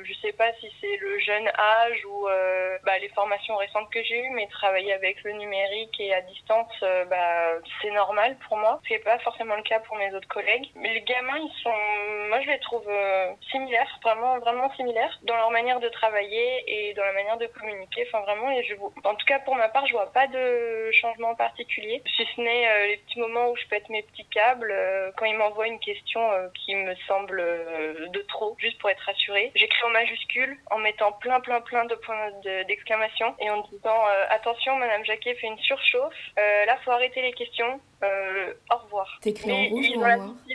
je 0.04 0.12
sais 0.22 0.32
pas 0.32 0.52
si 0.60 0.70
c'est 0.80 0.96
le 0.98 1.18
jeune 1.18 1.48
âge 1.48 2.04
ou 2.06 2.26
bah, 2.84 2.98
les 3.00 3.08
formations 3.10 3.56
récentes 3.56 3.90
que 3.90 4.02
j'ai 4.02 4.18
eues, 4.20 4.30
mais 4.30 4.46
travailler 4.48 4.92
avec 4.92 5.22
le 5.24 5.32
numérique 5.32 5.98
et 5.98 6.14
à 6.14 6.20
distance, 6.22 6.72
bah 6.80 7.54
c'est 7.82 7.90
normal 7.90 8.36
pour 8.48 8.56
moi. 8.56 8.80
C'est 8.88 8.98
pas 8.98 9.18
forcément 9.20 9.56
le 9.56 9.62
cas 9.62 9.80
pour 9.80 9.96
mes 9.96 10.12
autres 10.14 10.28
collègues. 10.28 10.70
Mais 10.76 10.94
les 10.94 11.02
gamins, 11.02 11.38
ils 11.38 11.62
sont, 11.62 12.28
moi 12.28 12.40
je 12.40 12.50
les 12.50 12.60
trouve 12.60 12.75
euh, 12.88 13.32
similaires, 13.50 13.98
vraiment, 14.02 14.38
vraiment 14.38 14.70
similaires 14.74 15.18
dans 15.22 15.36
leur 15.36 15.50
manière 15.50 15.80
de 15.80 15.88
travailler 15.88 16.64
et 16.66 16.94
dans 16.94 17.04
la 17.04 17.12
manière 17.12 17.36
de 17.36 17.46
communiquer. 17.46 18.06
Enfin 18.08 18.22
vraiment, 18.22 18.50
et 18.50 18.62
je, 18.64 18.74
en 19.04 19.14
tout 19.14 19.26
cas 19.26 19.38
pour 19.40 19.54
ma 19.54 19.68
part, 19.68 19.86
je 19.86 19.92
vois 19.92 20.12
pas 20.12 20.26
de 20.26 20.90
changement 20.92 21.34
particulier, 21.34 22.02
si 22.16 22.26
ce 22.34 22.40
n'est 22.40 22.68
euh, 22.68 22.86
les 22.88 22.96
petits 22.98 23.20
moments 23.20 23.50
où 23.50 23.56
je 23.56 23.66
pète 23.66 23.88
mes 23.88 24.02
petits 24.02 24.26
câbles 24.26 24.70
euh, 24.70 25.10
quand 25.16 25.26
ils 25.26 25.36
m'envoient 25.36 25.66
une 25.66 25.80
question 25.80 26.20
qui 26.54 26.74
me 26.74 26.94
semble 27.06 27.36
de 27.36 28.20
trop, 28.22 28.56
juste 28.58 28.78
pour 28.78 28.90
être 28.90 29.00
rassurée. 29.00 29.52
J'écris 29.54 29.84
en 29.84 29.90
majuscule 29.90 30.56
en 30.70 30.78
mettant 30.78 31.12
plein, 31.12 31.40
plein, 31.40 31.60
plein 31.60 31.84
de 31.84 31.94
points 31.94 32.30
d'exclamation 32.66 33.34
et 33.40 33.50
en 33.50 33.62
disant 33.62 34.04
attention, 34.30 34.76
Madame 34.76 35.04
Jacquet 35.04 35.34
fait 35.34 35.46
une 35.46 35.58
surchauffe. 35.58 36.14
là, 36.36 36.76
faut 36.84 36.90
arrêter 36.90 37.22
les 37.22 37.32
questions. 37.32 37.80
Euh, 38.02 38.52
au 38.70 38.76
revoir. 38.76 39.18
T'écris 39.22 39.50
en 39.50 39.64
rouge 39.68 39.86
ou 39.94 40.04
en 40.04 40.16
noir 40.16 40.34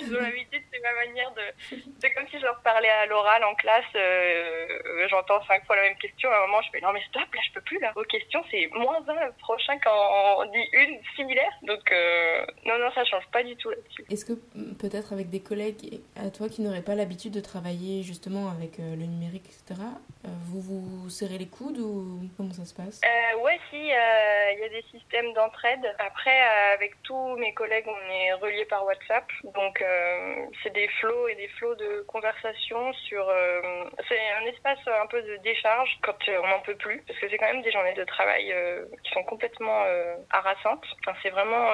Ils 0.00 0.16
ont 0.16 0.20
l'habitude, 0.20 0.62
c'est 0.72 0.80
ma 0.80 1.06
manière 1.06 1.32
de. 1.32 1.76
C'est 2.00 2.12
comme 2.12 2.26
si 2.28 2.38
je 2.38 2.44
leur 2.44 2.60
parlais 2.62 2.88
à 2.88 3.06
l'oral 3.06 3.44
en 3.44 3.54
classe. 3.54 3.84
Euh, 3.94 5.06
j'entends 5.08 5.44
cinq 5.46 5.64
fois 5.66 5.76
la 5.76 5.82
même 5.82 5.96
question. 5.98 6.30
À 6.30 6.38
un 6.38 6.46
moment, 6.46 6.62
je 6.62 6.70
fais 6.70 6.80
non, 6.80 6.92
mais 6.92 7.02
stop, 7.08 7.32
là, 7.34 7.40
je 7.46 7.52
peux 7.52 7.60
plus. 7.60 7.78
Là, 7.80 7.92
vos 7.94 8.02
questions, 8.04 8.42
c'est 8.50 8.68
moins 8.74 8.98
un 9.06 9.26
le 9.26 9.32
prochain 9.40 9.78
quand 9.78 10.38
on 10.38 10.44
dit 10.50 10.64
une 10.72 10.98
similaire. 11.16 11.52
Donc, 11.62 11.92
euh, 11.92 12.44
non, 12.66 12.78
non, 12.78 12.90
ça 12.92 13.04
change 13.04 13.26
pas 13.32 13.42
du 13.42 13.56
tout 13.56 13.70
là-dessus. 13.70 14.04
Est-ce 14.10 14.24
que 14.24 14.32
mm, 14.32 14.76
peut-être 14.76 15.12
avec 15.12 15.30
des 15.30 15.40
collègues 15.40 16.00
à 16.16 16.30
toi 16.30 16.48
qui 16.48 16.62
n'auraient 16.62 16.82
pas 16.82 16.94
l'habitude 16.94 17.32
de 17.32 17.40
travailler 17.40 18.02
justement 18.02 18.50
avec 18.50 18.78
le 18.78 19.06
numérique, 19.06 19.46
etc., 19.46 19.80
vous 20.24 20.60
vous 20.60 21.10
serrez 21.10 21.38
les 21.38 21.48
coudes 21.48 21.78
ou 21.78 22.20
comment 22.36 22.52
ça 22.52 22.64
se 22.64 22.74
passe? 22.74 23.00
Ouais, 23.40 23.58
si, 23.70 23.76
il 23.76 24.58
y 24.58 24.64
a 24.64 24.68
des 24.68 24.84
systèmes 24.90 25.32
d'entraide. 25.32 25.94
Après, 25.98 26.40
avec 26.74 27.00
tous 27.02 27.36
mes 27.36 27.54
collègues, 27.54 27.86
on 27.86 28.12
est 28.12 28.32
reliés 28.34 28.64
par 28.66 28.84
WhatsApp. 28.84 29.24
Donc, 29.54 29.80
euh, 29.80 30.46
c'est 30.62 30.72
des 30.72 30.88
flots 31.00 31.28
et 31.28 31.34
des 31.34 31.48
flots 31.48 31.74
de 31.74 32.04
conversation 32.08 32.92
sur. 32.92 33.28
Euh, 33.28 33.84
c'est 34.08 34.20
un 34.40 34.46
espace 34.46 34.78
un 34.86 35.06
peu 35.06 35.22
de 35.22 35.36
décharge 35.38 35.98
quand 36.02 36.16
on 36.28 36.46
n'en 36.48 36.60
peut 36.60 36.76
plus, 36.76 37.02
parce 37.06 37.18
que 37.18 37.28
c'est 37.28 37.38
quand 37.38 37.52
même 37.52 37.62
des 37.62 37.72
journées 37.72 37.94
de 37.94 38.04
travail 38.04 38.52
euh, 38.52 38.84
qui 39.04 39.12
sont 39.12 39.24
complètement 39.24 39.84
harassantes. 40.30 40.84
Enfin, 41.00 41.16
c'est 41.22 41.30
vraiment 41.30 41.72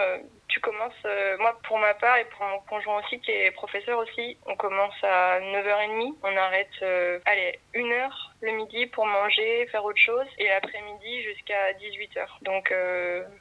tu 0.55 0.61
commences, 0.61 0.95
moi 1.41 1.59
pour 1.67 1.79
ma 1.79 1.95
part 1.95 2.17
et 2.17 2.25
pour 2.27 2.47
mon 2.47 2.61
conjoint 2.61 3.01
aussi 3.01 3.19
qui 3.21 3.33
est 3.33 3.51
professeur 3.51 3.99
aussi, 3.99 4.39
on 4.47 4.55
commence 4.55 4.95
à 5.03 5.41
9h30, 5.41 6.15
on 6.23 6.37
arrête, 6.37 7.21
allez, 7.27 7.59
une 7.75 7.93
heure 7.93 8.35
le 8.45 8.53
midi 8.53 8.87
pour 8.87 9.07
manger, 9.07 9.67
faire 9.69 9.85
autre 9.85 9.99
chose, 9.99 10.27
et 10.39 10.47
l'après-midi 10.49 11.23
jusqu'à 11.23 11.73
18h. 11.73 12.27
Donc, 12.43 12.73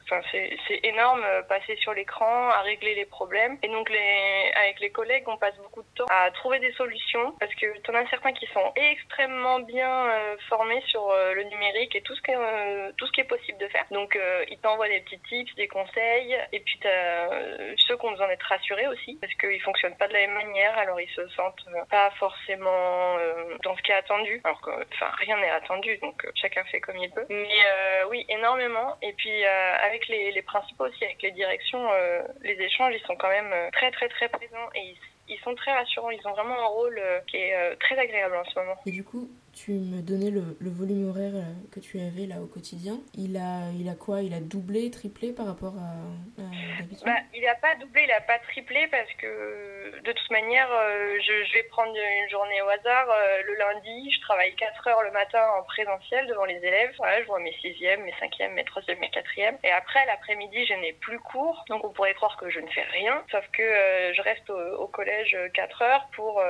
enfin, 0.04 0.20
c'est 0.32 0.80
énorme, 0.82 1.24
passer 1.48 1.76
sur 1.76 1.94
l'écran, 1.94 2.48
à 2.50 2.62
régler 2.62 2.94
les 2.94 3.04
problèmes. 3.04 3.58
Et 3.62 3.68
donc, 3.68 3.90
les, 3.90 4.50
avec 4.56 4.80
les 4.80 4.90
collègues, 4.90 5.24
on 5.28 5.36
passe 5.36 5.56
beaucoup 5.58 5.82
de 5.82 5.88
temps 5.94 6.06
à 6.10 6.30
trouver 6.30 6.58
des 6.58 6.72
solutions, 6.72 7.32
parce 7.38 7.54
que 7.54 7.78
tu 7.78 7.90
en 7.90 7.94
as 7.94 8.08
certains 8.08 8.32
qui 8.32 8.46
sont 8.46 8.72
extrêmement 8.76 9.60
bien 9.60 10.10
formés 10.48 10.82
sur 10.86 11.14
le 11.34 11.42
numérique 11.44 11.94
et 11.94 12.00
tout 12.02 12.14
ce, 12.14 12.22
que, 12.22 12.90
tout 12.92 13.06
ce 13.06 13.12
qui 13.12 13.20
est 13.20 13.24
possible 13.24 13.58
de 13.58 13.68
faire. 13.68 13.84
Donc, 13.90 14.18
ils 14.48 14.58
t'envoient 14.58 14.88
des 14.88 15.00
petits 15.00 15.20
tips, 15.28 15.54
des 15.56 15.68
conseils, 15.68 16.36
et 16.52 16.60
puis 16.60 16.78
tu 16.80 16.88
as 17.04 17.28
ceux 17.76 17.96
qui 17.96 18.06
ont 18.06 18.12
besoin 18.12 18.28
d'être 18.28 18.46
rassurés 18.46 18.86
aussi, 18.88 19.18
parce 19.20 19.32
qu'ils 19.34 19.60
fonctionnent 19.62 19.96
pas 19.96 20.08
de 20.08 20.12
la 20.12 20.20
même 20.20 20.34
manière, 20.34 20.76
alors 20.78 21.00
ils 21.00 21.10
se 21.10 21.26
sentent 21.28 21.66
pas 21.90 22.10
forcément 22.12 23.16
euh, 23.18 23.56
dans 23.62 23.76
ce 23.76 23.82
qui 23.82 23.92
est 23.92 23.94
attendu, 23.94 24.40
alors 24.44 24.60
que 24.60 24.70
enfin 24.70 25.10
rien 25.18 25.36
n'est 25.38 25.50
attendu, 25.50 25.96
donc 25.98 26.24
euh, 26.24 26.30
chacun 26.34 26.64
fait 26.64 26.80
comme 26.80 26.96
il 26.96 27.10
peut. 27.10 27.26
Mais 27.28 27.48
euh, 27.66 28.08
oui, 28.10 28.24
énormément. 28.28 28.96
Et 29.02 29.12
puis 29.12 29.44
avec 29.44 30.08
les, 30.08 30.32
les, 30.32 30.42
principaux 30.42 30.86
aussi, 30.86 31.04
avec 31.04 31.22
les 31.22 31.32
directions, 31.32 31.88
les 32.42 32.60
échanges, 32.60 32.94
ils 32.94 33.06
sont 33.06 33.16
quand 33.16 33.28
même 33.28 33.52
très 33.72 33.90
très 33.90 34.08
très 34.08 34.28
présents 34.28 34.68
et 34.74 34.80
ils 34.80 34.98
ils 35.26 35.38
sont 35.38 35.54
très 35.54 35.72
rassurants, 35.72 36.10
ils 36.10 36.28
ont 36.28 36.32
vraiment 36.32 36.60
un 36.60 36.66
rôle 36.66 37.00
qui 37.28 37.38
est 37.38 37.76
très 37.80 37.96
agréable 37.98 38.36
en 38.36 38.44
ce 38.44 38.58
moment. 38.58 38.76
Et 38.84 38.90
du 38.90 39.02
coup, 39.02 39.30
tu 39.54 39.72
me 39.72 40.02
donnais 40.02 40.30
le, 40.30 40.56
volume 40.60 41.08
horaire 41.08 41.32
euh, 41.34 41.52
que 41.70 41.78
tu 41.78 42.00
avais 42.00 42.26
là 42.26 42.40
au 42.42 42.46
quotidien. 42.46 42.98
Il 43.14 43.36
a, 43.36 43.70
il 43.78 43.88
a 43.88 43.94
quoi? 43.94 44.22
Il 44.22 44.34
a 44.34 44.40
doublé, 44.40 44.90
triplé 44.90 45.32
par 45.32 45.46
rapport 45.46 45.74
à, 45.78 46.42
d'habitude? 46.78 47.06
Bah, 47.06 47.20
Il 47.32 47.42
n'a 47.42 47.54
pas 47.54 47.74
doublé, 47.76 48.02
il 48.02 48.08
n'a 48.08 48.20
pas 48.20 48.38
triplé 48.40 48.86
parce 48.90 49.12
que 49.14 50.00
de 50.02 50.12
toute 50.12 50.30
manière, 50.30 50.68
euh, 50.70 51.18
je, 51.20 51.54
vais 51.54 51.62
prendre 51.64 51.94
une 51.94 52.28
journée 52.30 52.60
au 52.62 52.68
hasard. 52.68 53.08
Euh, 53.10 53.42
le 53.44 53.54
lundi, 53.54 54.10
je 54.10 54.20
travaille 54.22 54.54
4 54.56 54.88
heures 54.88 55.02
le 55.02 55.12
matin 55.12 55.44
en 55.58 55.62
présentiel 55.62 56.26
devant 56.26 56.44
les 56.44 56.56
élèves. 56.56 56.92
Voilà, 56.98 57.22
je 57.22 57.26
vois 57.26 57.38
mes 57.38 57.52
6e, 57.62 58.02
mes 58.02 58.12
5e, 58.12 58.52
mes 58.52 58.64
3e, 58.64 58.98
mes 58.98 59.08
4e. 59.08 59.56
Et 59.62 59.70
après, 59.70 60.04
l'après-midi, 60.06 60.66
je 60.66 60.74
n'ai 60.74 60.92
plus 60.94 61.20
cours. 61.20 61.64
Donc 61.68 61.84
on 61.84 61.90
pourrait 61.90 62.14
croire 62.14 62.36
que 62.36 62.50
je 62.50 62.58
ne 62.58 62.68
fais 62.68 62.86
rien. 62.92 63.22
Sauf 63.30 63.46
que 63.52 63.62
je 63.62 64.22
reste 64.22 64.50
au, 64.50 64.58
au, 64.82 64.88
collège 64.88 65.36
4 65.54 65.82
heures 65.82 66.08
pour 66.14 66.42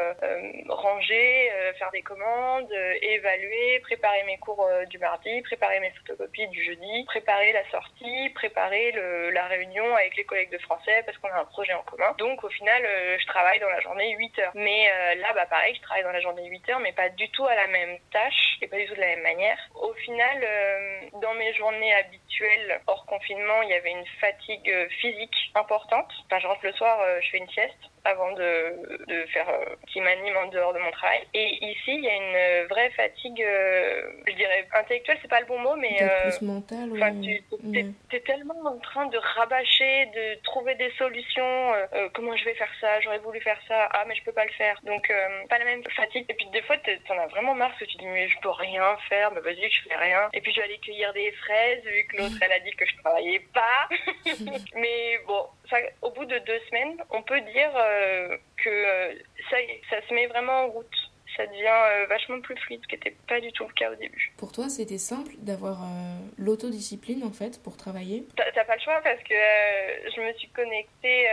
ranger, 0.69 1.51
faire 1.79 1.91
des 1.93 2.03
commandes 2.03 2.73
évaluer, 3.03 3.81
préparer 3.81 4.23
mes 4.25 4.39
cours 4.39 4.65
euh, 4.65 4.85
du 4.87 4.99
mardi, 4.99 5.43
préparer 5.43 5.81
mes 5.81 5.91
photocopies 5.91 6.49
du 6.49 6.63
jeudi, 6.63 7.05
préparer 7.07 7.53
la 7.53 7.69
sortie, 7.71 8.31
préparer 8.31 8.93
la 9.33 9.47
réunion 9.47 9.95
avec 9.95 10.17
les 10.17 10.25
collègues 10.25 10.51
de 10.51 10.59
français 10.59 11.03
parce 11.07 11.17
qu'on 11.19 11.29
a 11.29 11.41
un 11.41 11.45
projet 11.45 11.73
en 11.73 11.83
commun. 11.83 12.15
Donc 12.19 12.43
au 12.45 12.49
final, 12.49 12.83
euh, 12.85 13.17
je 13.19 13.27
travaille 13.27 13.61
dans 13.61 13.69
la 13.69 13.81
journée 13.81 14.15
8 14.17 14.39
heures. 14.41 14.53
Mais 14.55 14.91
euh, 14.91 15.15
là, 15.17 15.33
bah 15.35 15.47
pareil, 15.47 15.75
je 15.75 15.83
travaille 15.83 16.05
dans 16.05 16.13
la 16.13 16.21
journée 16.21 16.47
8 16.47 16.69
heures, 16.71 16.81
mais 16.81 16.93
pas 16.93 17.09
du 17.11 17.29
tout 17.31 17.47
à 17.47 17.55
la 17.55 17.67
même 17.67 17.99
tâche 18.13 18.59
et 18.63 18.69
pas 18.69 18.77
du 18.77 18.87
tout 18.87 18.95
de 18.95 19.01
la 19.01 19.07
même 19.07 19.23
manière. 19.23 19.59
Au 19.75 19.93
final, 19.95 20.47
dans 21.21 21.35
mes 21.35 21.53
journées 21.55 21.95
habituelles 21.95 22.81
hors 22.87 23.07
confinement, 23.07 23.63
il 23.63 23.71
y 23.71 23.75
avait 23.75 23.91
une 23.91 24.07
fatigue 24.21 24.89
physique 25.01 25.53
importante. 25.55 26.11
Enfin, 26.27 26.39
je 26.39 26.47
rentre 26.47 26.65
le 26.65 26.73
soir, 26.73 26.99
je 27.21 27.31
fais 27.31 27.39
une 27.39 27.51
sieste 27.51 27.91
avant 28.05 28.33
de, 28.33 29.07
de 29.07 29.27
faire 29.27 29.47
qui 29.89 30.01
m'anime 30.01 30.37
en 30.37 30.49
dehors 30.49 30.73
de 30.73 30.79
mon 30.79 30.91
travail. 30.91 31.21
Et 31.35 31.65
ici, 31.65 31.95
il 31.95 32.05
y 32.05 32.09
a 32.09 32.15
une 32.15 32.69
vraie 32.69 32.91
fatigue, 32.91 33.43
euh, 33.43 34.03
je 34.27 34.33
dirais 34.35 34.67
intellectuelle, 34.75 35.19
c'est 35.23 35.29
pas 35.29 35.41
le 35.41 35.47
bon 35.47 35.59
mot, 35.59 35.77
mais 35.77 36.03
euh, 36.03 36.31
plus 36.31 36.43
mental. 36.43 36.91
Tu 37.23 38.17
es, 38.17 38.21
tellement 38.21 38.55
en 38.65 38.79
train 38.79 39.07
de 39.07 39.19
rabâcher, 39.19 40.07
de 40.07 40.43
trouver 40.43 40.75
des 40.77 40.91
solutions. 40.99 41.75
Euh, 41.75 42.09
comment 42.15 42.37
je 42.37 42.45
vais 42.45 42.55
faire 42.55 42.73
ça 42.81 43.01
J'aurais 43.01 43.19
voulu 43.19 43.41
faire 43.41 43.59
ça. 43.69 43.89
Ah, 43.93 44.05
mais 44.07 44.15
je 44.15 44.25
peux 44.25 44.33
pas 44.33 44.45
le 44.45 44.53
faire. 44.53 44.81
Donc 44.85 45.13
pas 45.49 45.59
la 45.59 45.65
même 45.65 45.83
fatigue. 45.97 46.25
Et 46.29 46.35
puis 46.35 46.47
des 46.53 46.63
fois, 46.63 46.77
t'en 47.07 47.19
as 47.19 47.27
vraiment 47.27 47.55
marre 47.55 47.71
parce 47.71 47.81
que 47.81 47.85
tu 47.87 47.97
dis 47.99 48.07
mais 48.07 48.29
je 48.29 48.39
peux 48.41 48.51
rien 48.51 48.97
faire. 49.09 49.31
Mais 49.33 49.41
vas-y, 49.41 49.71
je 49.71 49.83
fais 49.89 49.97
rien. 49.97 50.29
Et 50.33 50.41
puis 50.41 50.53
je 50.53 50.59
vais 50.59 50.65
aller 50.65 50.79
cueillir 50.79 51.13
des 51.13 51.33
fraises 51.33 51.85
vu 51.85 52.07
que 52.07 52.17
l'autre 52.17 52.37
elle 52.41 52.53
a 52.53 52.61
dit 52.61 52.73
que 52.73 52.87
je 52.87 52.97
travaillais 52.97 53.43
pas. 53.53 53.89
mais 54.75 55.19
bon, 55.27 55.47
au 56.03 56.11
bout 56.11 56.25
de 56.25 56.39
deux 56.39 56.61
semaines, 56.71 56.97
on 57.11 57.23
peut 57.23 57.41
dire 57.41 57.71
que 58.63 59.19
ça, 59.51 59.57
ça 59.91 60.07
se 60.07 60.15
met 60.15 60.27
vraiment 60.27 60.65
en 60.65 60.69
route 60.69 60.97
ça 61.37 61.47
devient 61.47 61.67
euh, 61.67 62.07
vachement 62.07 62.41
plus 62.41 62.57
fluide, 62.57 62.81
ce 62.83 62.89
qui 62.89 62.95
n'était 62.95 63.17
pas 63.29 63.41
du 63.41 63.53
tout 63.53 63.67
le 63.67 63.73
cas 63.75 63.91
au 63.91 63.95
début. 63.95 64.33
Pour 64.37 64.53
toi, 64.53 64.69
c'était 64.69 64.99
simple 64.99 65.33
d'avoir 65.39 65.83
euh, 65.83 65.87
l'autodiscipline 66.39 67.25
en 67.25 67.33
fait 67.33 67.63
pour 67.63 67.77
travailler? 67.77 68.25
T'as 68.37 68.65
pas 68.65 68.77
le 68.77 68.81
choix 68.81 69.01
parce 69.03 69.21
que 69.23 69.35
euh, 69.35 70.11
je 70.15 70.21
me 70.21 70.33
suis 70.35 70.49
connectée. 70.49 71.29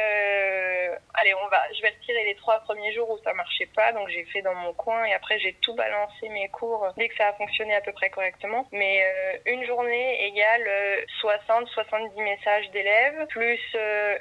allez, 1.13 1.33
on 1.35 1.47
va, 1.47 1.61
je 1.75 1.81
vais 1.81 1.89
retirer 1.89 2.25
les 2.25 2.35
trois 2.35 2.59
premiers 2.61 2.93
jours 2.93 3.09
où 3.09 3.17
ça 3.23 3.33
marchait 3.33 3.69
pas, 3.75 3.91
donc 3.93 4.09
j'ai 4.09 4.25
fait 4.25 4.41
dans 4.41 4.55
mon 4.55 4.73
coin 4.73 5.05
et 5.05 5.13
après 5.13 5.39
j'ai 5.39 5.53
tout 5.61 5.75
balancé 5.75 6.29
mes 6.29 6.49
cours 6.49 6.87
dès 6.97 7.07
que 7.09 7.15
ça 7.15 7.27
a 7.27 7.33
fonctionné 7.33 7.75
à 7.75 7.81
peu 7.81 7.91
près 7.91 8.09
correctement. 8.09 8.67
Mais 8.71 9.05
une 9.45 9.65
journée 9.65 10.27
égale 10.27 10.67
60-70 11.21 12.21
messages 12.23 12.69
d'élèves, 12.71 13.27
plus 13.27 13.59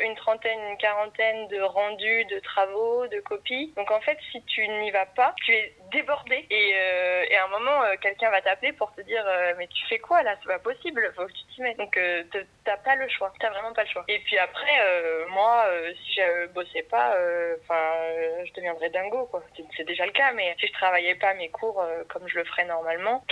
une 0.01 0.15
trentaine, 0.17 0.59
une 0.71 0.79
quarantaine 0.79 1.49
de 1.49 1.61
rendus, 1.61 2.25
de 2.27 2.39
travaux, 2.41 3.07
de 3.09 3.21
copies. 3.21 3.73
Donc 3.77 3.91
en 3.91 4.01
fait, 4.01 4.19
si 4.33 4.43
tu 4.45 4.67
n'y 4.69 4.91
vas 4.91 5.07
pas, 5.07 5.35
tu 5.45 5.53
es 5.53 5.70
it 5.71 5.80
débordé. 5.91 6.47
Et, 6.51 6.73
euh, 6.75 7.25
et 7.31 7.37
à 7.37 7.45
un 7.45 7.49
moment, 7.49 7.83
euh, 7.83 7.95
quelqu'un 8.01 8.31
va 8.31 8.41
t'appeler 8.41 8.73
pour 8.73 8.93
te 8.95 9.01
dire 9.03 9.23
euh, 9.27 9.55
Mais 9.59 9.67
tu 9.69 9.87
fais 9.87 9.99
quoi 9.99 10.23
là? 10.23 10.37
C'est 10.41 10.49
pas 10.49 10.59
possible, 10.59 11.13
faut 11.17 11.27
que 11.27 11.33
tu 11.33 11.45
t'y 11.55 11.63
mettes. 11.63 11.79
Donc 11.79 11.99
t'as 12.65 12.77
pas 12.79 12.97
le 12.97 13.09
choix, 13.09 13.33
t'as 13.41 13.51
vraiment 13.51 13.73
pas 13.73 13.85
le 13.85 13.89
choix. 13.89 14.05
Et 14.09 14.19
puis 14.21 14.39
après, 14.39 15.27
moi, 15.31 15.67
si 16.05 16.15
je 16.15 16.47
bossais 16.49 16.83
pas, 16.83 17.17
enfin, 17.63 17.93
je 18.45 18.53
deviendrais 18.55 18.91
dingo, 18.91 19.27
quoi. 19.27 19.43
C'est 19.77 19.85
déjà 19.85 20.07
le 20.07 20.13
cas, 20.13 20.33
mais 20.33 20.55
si 20.59 20.67
je 20.67 20.73
travaillais 20.73 21.15
pas 21.15 21.35
mes 21.35 21.49
cours 21.49 21.85
comme 22.09 22.29
je 22.29 22.37
le 22.37 22.45
ferais 22.45 22.65
normalement, 22.65 23.25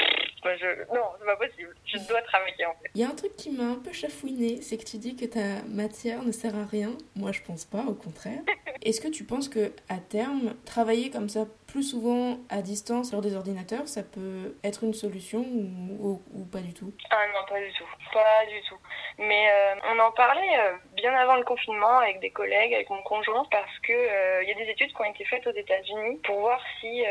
je... 0.44 0.94
non, 0.94 1.04
c'est 1.18 1.26
pas 1.26 1.36
possible. 1.36 1.74
Je 1.84 1.98
dois 2.08 2.22
travailler 2.22 2.66
en 2.66 2.74
fait. 2.74 2.90
Il 2.94 3.00
y 3.00 3.04
a 3.04 3.08
un 3.08 3.14
truc 3.14 3.36
qui 3.36 3.50
m'a 3.50 3.64
un 3.64 3.76
peu 3.76 3.92
chafouiné, 3.92 4.62
c'est 4.62 4.76
que 4.76 4.84
tu 4.84 4.98
dis 4.98 5.16
que 5.16 5.26
ta 5.26 5.62
matière 5.68 6.22
ne 6.22 6.32
sert 6.32 6.56
à 6.56 6.64
rien. 6.64 6.92
Moi, 7.16 7.32
je 7.32 7.42
pense 7.42 7.64
pas, 7.64 7.84
au 7.86 7.94
contraire. 7.94 8.40
Est-ce 8.82 9.00
que 9.00 9.08
tu 9.08 9.24
penses 9.24 9.48
que 9.48 9.72
à 9.88 9.98
terme, 9.98 10.54
travailler 10.64 11.10
comme 11.10 11.28
ça 11.28 11.46
plus 11.66 11.82
souvent 11.82 12.38
à 12.50 12.62
distance 12.62 13.12
lors 13.12 13.20
des 13.20 13.36
ordinateurs, 13.36 13.86
ça 13.88 14.02
peut 14.02 14.56
être 14.64 14.84
une 14.84 14.94
solution 14.94 15.40
ou, 15.40 16.22
ou, 16.32 16.44
pas 16.44 16.60
du 16.60 16.72
tout? 16.72 16.92
Ah 17.10 17.26
non, 17.32 17.40
pas 17.48 17.60
du 17.60 17.72
tout. 17.72 17.84
Pas 18.12 18.46
du 18.46 18.60
tout. 18.68 18.78
Mais 19.18 19.50
euh, 19.50 19.74
on 19.92 19.98
en 19.98 20.10
parlait 20.12 20.58
euh, 20.58 20.72
bien 20.98 21.14
avant 21.14 21.36
le 21.36 21.44
confinement 21.44 21.98
avec 21.98 22.20
des 22.20 22.30
collègues, 22.30 22.74
avec 22.74 22.90
mon 22.90 23.02
conjoint, 23.02 23.44
parce 23.50 23.78
que 23.80 23.92
euh, 23.92 24.42
il 24.42 24.48
y 24.48 24.52
a 24.52 24.54
des 24.54 24.70
études 24.70 24.92
qui 24.94 25.00
ont 25.00 25.04
été 25.04 25.24
faites 25.24 25.46
aux 25.46 25.52
États-Unis 25.52 26.20
pour 26.24 26.40
voir 26.40 26.60
si, 26.80 27.04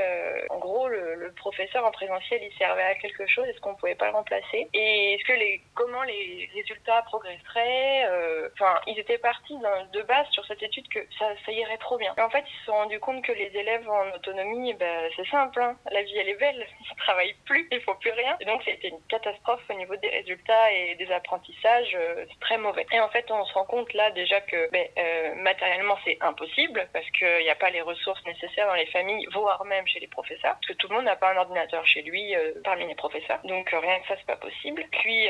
en 0.50 0.60
gros, 0.60 0.88
le, 0.88 1.16
le, 1.16 1.32
professeur 1.34 1.86
en 1.86 1.92
présentiel 1.92 2.42
il 2.42 2.58
servait 2.58 2.84
à 2.84 2.96
quelque 2.96 3.28
chose, 3.28 3.46
est-ce 3.48 3.60
qu'on 3.60 3.76
pouvait 3.76 3.96
pas 3.96 4.08
le 4.08 4.14
remplacer 4.14 4.68
et 4.74 5.14
est-ce 5.14 5.24
que 5.24 5.34
les 5.34 5.62
comment 5.76 6.04
les 6.04 6.50
résultats 6.54 7.02
progresseraient. 7.04 8.06
Enfin, 8.54 8.80
ils 8.88 8.98
étaient 8.98 9.18
partis 9.18 9.58
de 9.94 10.02
base 10.02 10.28
sur 10.32 10.46
cette 10.46 10.62
étude 10.64 10.88
que 10.90 11.00
ça, 11.20 11.28
ça 11.46 11.52
irait 11.52 11.78
trop 11.78 11.98
bien. 11.98 12.14
Et 12.18 12.22
en 12.22 12.30
fait, 12.30 12.44
ils 12.48 12.60
se 12.60 12.66
sont 12.66 12.74
rendus 12.74 13.00
compte 13.00 13.24
que 13.24 13.32
les 13.32 13.52
élèves 13.56 13.88
en 13.90 14.16
autonomie, 14.16 14.74
ben, 14.74 15.10
c'est 15.16 15.28
simple, 15.28 15.62
hein. 15.62 15.76
la 15.92 16.02
vie 16.04 16.18
elle 16.18 16.30
est 16.30 16.40
belle, 16.40 16.66
ils 16.92 16.96
travaillent 16.98 17.36
plus, 17.46 17.68
il 17.72 17.82
faut 17.82 17.96
plus 17.96 18.12
rien. 18.12 18.36
Et 18.40 18.46
donc 18.46 18.62
c'était 18.64 18.90
une 18.90 19.02
catastrophe 19.10 19.62
au 19.70 19.74
niveau 19.74 19.96
des 19.98 20.10
résultats 20.10 20.72
et 20.72 20.96
des 20.96 21.12
apprentissages, 21.12 21.96
euh, 21.96 22.26
c'est 22.30 22.40
très 22.40 22.58
mauvais. 22.58 22.86
Et 22.92 23.00
en 23.00 23.10
fait, 23.10 23.30
on 23.32 23.46
se 23.46 23.54
rend 23.54 23.66
compte 23.66 23.77
là 23.94 24.12
déjà 24.12 24.42
que 24.42 24.70
ben, 24.72 24.88
euh, 24.98 25.36
matériellement 25.36 25.98
c'est 26.06 26.18
impossible 26.22 26.88
parce 26.94 27.10
qu'il 27.12 27.44
n'y 27.44 27.50
a 27.50 27.56
pas 27.56 27.70
les 27.70 27.82
ressources 27.82 28.24
nécessaires 28.26 28.68
dans 28.68 28.76
les 28.76 28.86
familles, 28.88 29.28
voire 29.34 29.64
même 29.66 29.88
chez 29.88 30.00
les 30.00 30.08
professeurs, 30.08 30.54
parce 30.54 30.68
que 30.68 30.74
tout 30.74 30.88
le 30.90 30.96
monde 30.96 31.06
n'a 31.06 31.16
pas 31.16 31.34
un 31.34 31.38
ordinateur 31.38 31.86
chez 31.86 32.02
lui 32.02 32.36
euh, 32.36 32.54
parmi 32.64 32.86
les 32.88 32.96
professeurs. 32.96 33.40
Donc 33.44 33.70
rien 33.70 34.00
que 34.00 34.08
ça 34.08 34.16
c'est 34.18 34.26
pas 34.26 34.36
possible. 34.38 34.84
Puis 34.92 35.28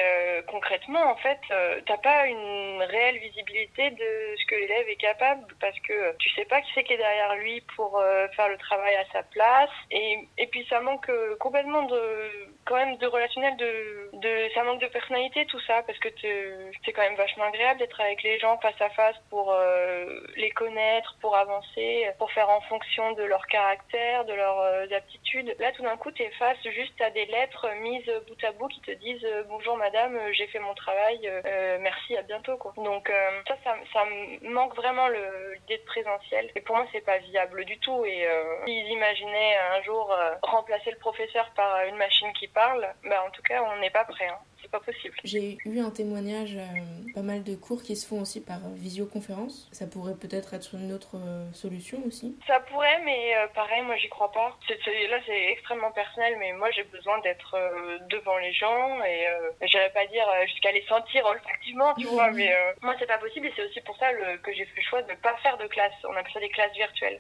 concrètement, 0.47 1.11
en 1.11 1.15
fait, 1.17 1.39
t'as 1.85 1.97
pas 1.97 2.27
une 2.27 2.81
réelle 2.83 3.17
visibilité 3.17 3.91
de 3.91 4.35
ce 4.37 4.45
que 4.45 4.55
l'élève 4.55 4.87
est 4.89 4.95
capable 4.95 5.45
parce 5.59 5.77
que 5.79 6.15
tu 6.17 6.29
sais 6.29 6.45
pas 6.45 6.61
qui 6.61 6.71
c'est 6.73 6.83
qui 6.83 6.93
est 6.93 6.97
derrière 6.97 7.35
lui 7.35 7.61
pour 7.75 8.01
faire 8.35 8.49
le 8.49 8.57
travail 8.57 8.95
à 8.95 9.05
sa 9.11 9.23
place 9.23 9.69
et, 9.91 10.19
et 10.37 10.47
puis 10.47 10.65
ça 10.69 10.81
manque 10.81 11.09
complètement 11.39 11.83
de 11.83 12.47
quand 12.67 12.75
même 12.75 12.97
de 12.97 13.07
relationnel, 13.07 13.55
de, 13.55 14.09
de 14.13 14.50
ça 14.53 14.63
manque 14.63 14.81
de 14.81 14.88
personnalité 14.88 15.45
tout 15.45 15.59
ça 15.62 15.83
parce 15.83 15.97
que 16.00 16.09
c'est 16.83 16.93
quand 16.93 17.01
même 17.01 17.15
vachement 17.15 17.45
agréable 17.45 17.79
d'être 17.79 18.00
avec 18.01 18.21
les 18.24 18.38
gens 18.39 18.57
face 18.57 18.79
à 18.81 18.89
face 18.89 19.15
pour 19.29 19.53
euh, 19.53 20.19
les 20.36 20.51
connaître, 20.51 21.15
pour 21.21 21.36
avancer, 21.38 22.07
pour 22.17 22.29
faire 22.31 22.50
en 22.50 22.62
fonction 22.62 23.13
de 23.13 23.24
leur 23.24 23.45
caractère, 23.47 24.25
de 24.25 24.33
leurs 24.33 24.59
euh, 24.59 24.86
aptitudes. 24.95 25.55
Là 25.59 25.71
tout 25.71 25.83
d'un 25.83 25.95
coup 25.95 26.12
tu 26.12 26.24
es 26.24 26.29
face 26.31 26.62
juste 26.63 27.00
à 27.01 27.09
des 27.09 27.25
lettres 27.25 27.67
mises 27.81 28.12
bout 28.27 28.43
à 28.43 28.51
bout 28.51 28.67
qui 28.67 28.81
te 28.81 28.91
disent 28.91 29.24
euh, 29.25 29.43
bonjour 29.47 29.77
madame, 29.77 30.19
j'ai 30.33 30.47
fait 30.47 30.59
mon 30.59 30.74
travail, 30.74 31.31
merci, 31.79 32.17
à 32.17 32.21
bientôt 32.21 32.57
quoi. 32.57 32.74
Donc 32.77 33.12
ça, 33.47 33.55
ça, 33.63 33.75
ça 33.93 34.03
manque 34.41 34.75
vraiment 34.75 35.07
l'idée 35.07 35.77
de 35.77 35.86
présentiel 35.86 36.51
et 36.55 36.62
pour 36.62 36.75
moi 36.75 36.86
c'est 36.91 37.05
pas 37.05 37.17
viable 37.19 37.63
du 37.65 37.79
tout 37.79 38.03
et 38.05 38.27
s'ils 38.65 38.88
imaginaient 38.89 39.57
un 39.77 39.81
jour 39.83 40.13
remplacer 40.43 40.91
le 40.91 40.97
professeur 40.97 41.50
par 41.55 41.86
une 41.86 41.95
machine 41.95 42.31
qui 42.33 42.47
parle, 42.57 42.87
bah, 43.03 43.23
en 43.23 43.29
tout 43.29 43.43
cas, 43.43 43.61
on 43.61 43.79
n'est 43.79 43.91
pas 43.91 44.03
prêt. 44.05 44.27
Hein. 44.27 44.39
C'est 44.67 44.71
pas 44.71 44.83
possible. 44.83 45.15
J'ai 45.24 45.57
eu 45.65 45.79
un 45.79 45.89
témoignage, 45.89 46.57
pas 47.13 47.21
mal 47.21 47.43
de 47.43 47.55
cours 47.55 47.81
qui 47.81 47.95
se 47.95 48.07
font 48.07 48.21
aussi 48.21 48.43
par 48.43 48.59
visioconférence. 48.75 49.69
Ça 49.71 49.88
pourrait 49.88 50.15
peut-être 50.15 50.53
être 50.53 50.75
une 50.75 50.91
autre 50.91 51.17
solution 51.53 52.00
aussi. 52.05 52.38
Ça 52.47 52.59
pourrait, 52.59 53.01
mais 53.03 53.33
pareil, 53.55 53.81
moi 53.83 53.95
j'y 53.97 54.09
crois 54.09 54.31
pas. 54.31 54.57
là, 54.69 55.19
c'est 55.25 55.51
extrêmement 55.51 55.91
personnel, 55.91 56.36
mais 56.39 56.53
moi 56.53 56.69
j'ai 56.71 56.83
besoin 56.83 57.19
d'être 57.21 57.55
devant 58.09 58.38
les 58.38 58.53
gens 58.53 59.03
et 59.03 59.25
j'irais 59.63 59.91
pas 59.91 60.05
dire 60.07 60.27
jusqu'à 60.47 60.71
les 60.71 60.83
sentir 60.86 61.25
olfactivement, 61.25 61.93
tu 61.95 62.07
vois, 62.07 62.31
mais 62.31 62.53
moi 62.81 62.95
c'est 63.00 63.07
pas 63.07 63.17
possible 63.17 63.47
et 63.47 63.53
c'est 63.55 63.63
aussi 63.63 63.81
pour 63.81 63.97
ça 63.97 64.12
que 64.13 64.53
j'ai 64.53 64.65
fait 64.65 64.81
le 64.81 64.88
choix 64.89 65.01
de 65.01 65.12
ne 65.12 65.17
pas 65.17 65.36
faire 65.38 65.57
de 65.57 65.67
classe. 65.67 65.93
On 66.03 66.15
appelle 66.15 66.33
ça 66.33 66.39
des 66.39 66.50
classes 66.50 66.74
virtuelles. 66.74 67.19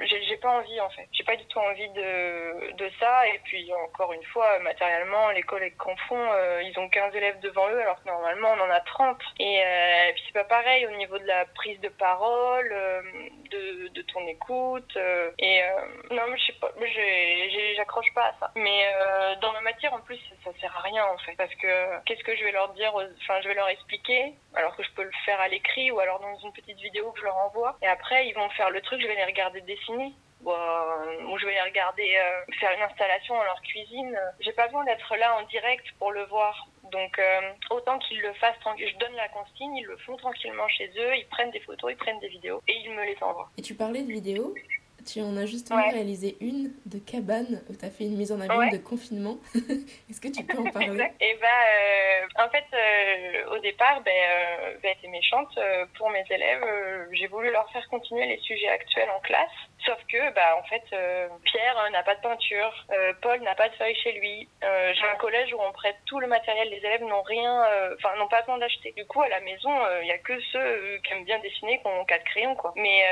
j'ai 0.00 0.36
pas 0.38 0.50
envie 0.50 0.80
en 0.80 0.90
fait. 0.90 1.08
J'ai 1.12 1.24
pas 1.24 1.36
du 1.36 1.44
tout 1.46 1.58
envie 1.58 1.88
de, 1.90 2.72
de 2.72 2.90
ça. 3.00 3.26
Et 3.28 3.40
puis 3.44 3.70
encore 3.72 4.12
une 4.12 4.24
fois, 4.24 4.58
matériellement, 4.60 5.30
les 5.30 5.42
collègues 5.42 5.76
qu'on 5.76 5.96
font, 6.08 6.32
euh, 6.32 6.53
ils 6.62 6.78
ont 6.78 6.88
15 6.88 7.14
élèves 7.14 7.40
devant 7.40 7.68
eux 7.68 7.80
alors 7.80 8.02
que 8.02 8.08
normalement 8.08 8.52
on 8.52 8.60
en 8.60 8.70
a 8.70 8.80
30. 8.80 9.18
Et, 9.38 9.62
euh, 9.62 10.08
et 10.08 10.12
puis 10.12 10.22
c'est 10.26 10.34
pas 10.34 10.44
pareil 10.44 10.86
au 10.86 10.96
niveau 10.96 11.18
de 11.18 11.26
la 11.26 11.44
prise 11.46 11.80
de 11.80 11.88
parole, 11.88 12.70
euh, 12.72 13.02
de, 13.50 13.88
de, 13.88 14.02
ton 14.02 14.26
écoute. 14.26 14.96
et 15.38 15.62
non, 16.10 16.22
mais 16.28 16.38
je 16.38 16.46
sais 16.46 16.58
pas, 16.60 16.70
j'accroche 17.76 18.12
pas 18.14 18.26
à 18.26 18.34
ça. 18.40 18.50
Mais 18.56 18.84
dans 19.40 19.52
ma 19.52 19.60
matière 19.60 19.94
en 19.94 20.00
plus, 20.00 20.16
ça, 20.16 20.50
ça, 20.52 20.58
sert 20.60 20.76
à 20.76 20.80
rien 20.80 21.04
en 21.06 21.18
fait. 21.18 21.34
Parce 21.36 21.54
que 21.54 22.02
qu'est-ce 22.04 22.24
que 22.24 22.36
je 22.36 22.44
vais 22.44 22.52
leur 22.52 22.68
dire 22.70 22.92
Enfin, 22.94 23.40
je 23.42 23.48
vais 23.48 23.54
leur 23.54 23.68
expliquer 23.68 24.34
alors 24.54 24.76
que 24.76 24.82
je 24.82 24.90
peux 24.92 25.02
le 25.02 25.12
faire 25.24 25.40
à 25.40 25.48
l'écrit 25.48 25.90
ou 25.90 25.98
alors 26.00 26.20
dans 26.20 26.36
une 26.38 26.52
petite 26.52 26.78
vidéo 26.78 27.12
que 27.12 27.20
je 27.20 27.24
leur 27.24 27.36
envoie. 27.36 27.76
Et 27.82 27.86
après, 27.86 28.26
ils 28.26 28.34
vont 28.34 28.48
faire 28.50 28.70
le 28.70 28.80
truc, 28.80 29.00
je 29.00 29.06
vais 29.06 29.16
les 29.16 29.24
regarder 29.24 29.60
dessiner. 29.62 30.12
Euh, 30.46 31.24
où 31.30 31.38
je 31.38 31.46
vais 31.46 31.54
les 31.54 31.62
regarder 31.62 32.16
euh, 32.16 32.52
faire 32.60 32.70
une 32.76 32.82
installation 32.82 33.34
dans 33.34 33.44
leur 33.44 33.60
cuisine. 33.62 34.18
J'ai 34.40 34.52
pas 34.52 34.66
besoin 34.66 34.84
d'être 34.84 35.16
là 35.16 35.36
en 35.36 35.46
direct 35.46 35.86
pour 35.98 36.12
le 36.12 36.24
voir. 36.24 36.68
Donc 36.92 37.18
euh, 37.18 37.40
autant 37.70 37.98
qu'ils 37.98 38.20
le 38.20 38.32
fassent, 38.34 38.56
je 38.78 38.98
donne 38.98 39.14
la 39.16 39.28
consigne, 39.28 39.74
ils 39.76 39.86
le 39.86 39.96
font 39.98 40.16
tranquillement 40.16 40.68
chez 40.68 40.88
eux, 40.98 41.16
ils 41.16 41.26
prennent 41.30 41.50
des 41.50 41.60
photos, 41.60 41.92
ils 41.92 41.96
prennent 41.96 42.20
des 42.20 42.28
vidéos 42.28 42.62
et 42.68 42.74
ils 42.84 42.90
me 42.90 43.04
les 43.04 43.16
envoient. 43.22 43.50
Et 43.56 43.62
tu 43.62 43.74
parlais 43.74 44.02
de 44.02 44.12
vidéos? 44.12 44.54
Tu 45.04 45.20
en 45.20 45.36
as 45.36 45.46
justement 45.46 45.82
réalisé 45.90 46.36
une 46.40 46.72
de 46.86 46.98
cabane 46.98 47.62
où 47.68 47.74
tu 47.74 47.84
as 47.84 47.90
fait 47.90 48.04
une 48.04 48.16
mise 48.16 48.32
en 48.32 48.40
abîme 48.40 48.70
de 48.70 48.78
confinement. 48.78 49.38
Est-ce 49.54 50.20
que 50.20 50.28
tu 50.28 50.44
peux 50.44 50.58
en 50.58 50.64
parler 50.70 50.92
exact. 50.92 51.22
Et 51.22 51.30
eh 51.30 51.40
bah, 51.40 51.48
ben, 52.36 52.44
en 52.44 52.50
fait, 52.50 52.64
au 53.50 53.58
départ, 53.58 54.02
ben, 54.02 54.12
ben, 54.82 54.94
méchante 55.10 55.58
pour 55.96 56.10
mes 56.10 56.24
élèves. 56.30 56.64
J'ai 57.12 57.26
voulu 57.28 57.50
leur 57.50 57.70
faire 57.70 57.86
continuer 57.88 58.26
les 58.26 58.38
sujets 58.38 58.68
actuels 58.68 59.10
en 59.10 59.20
classe. 59.20 59.50
Sauf 59.84 59.98
que, 60.10 60.32
bah, 60.34 60.56
en 60.58 60.62
fait, 60.64 60.82
euh, 60.92 61.28
Pierre 61.44 61.78
euh, 61.78 61.90
n'a 61.90 62.02
pas 62.02 62.14
de 62.14 62.20
peinture, 62.20 62.72
euh, 62.90 63.12
Paul 63.20 63.40
n'a 63.42 63.54
pas 63.54 63.68
de 63.68 63.74
feuilles 63.74 63.96
chez 63.96 64.12
lui. 64.12 64.48
J'ai 64.62 65.06
un 65.06 65.16
collège 65.16 65.52
où 65.52 65.60
on 65.60 65.72
prête 65.72 65.96
tout 66.06 66.20
le 66.20 66.26
matériel, 66.26 66.68
les 66.70 66.78
élèves 66.78 67.02
n'ont 67.02 67.22
rien, 67.22 67.66
enfin, 67.94 68.16
n'ont 68.16 68.28
pas 68.28 68.40
besoin 68.40 68.58
d'acheter. 68.58 68.92
Du 68.92 69.04
coup, 69.06 69.20
à 69.20 69.28
la 69.28 69.40
maison, 69.40 69.70
il 70.02 70.06
y 70.06 70.12
a 70.12 70.18
que 70.18 70.38
ceux 70.52 70.98
qui 71.04 71.12
aiment 71.12 71.24
bien 71.24 71.38
dessiner 71.40 71.78
qui 71.78 71.86
ont 71.86 72.04
quatre 72.04 72.24
crayons, 72.24 72.54
quoi. 72.54 72.72
Mais 72.76 73.04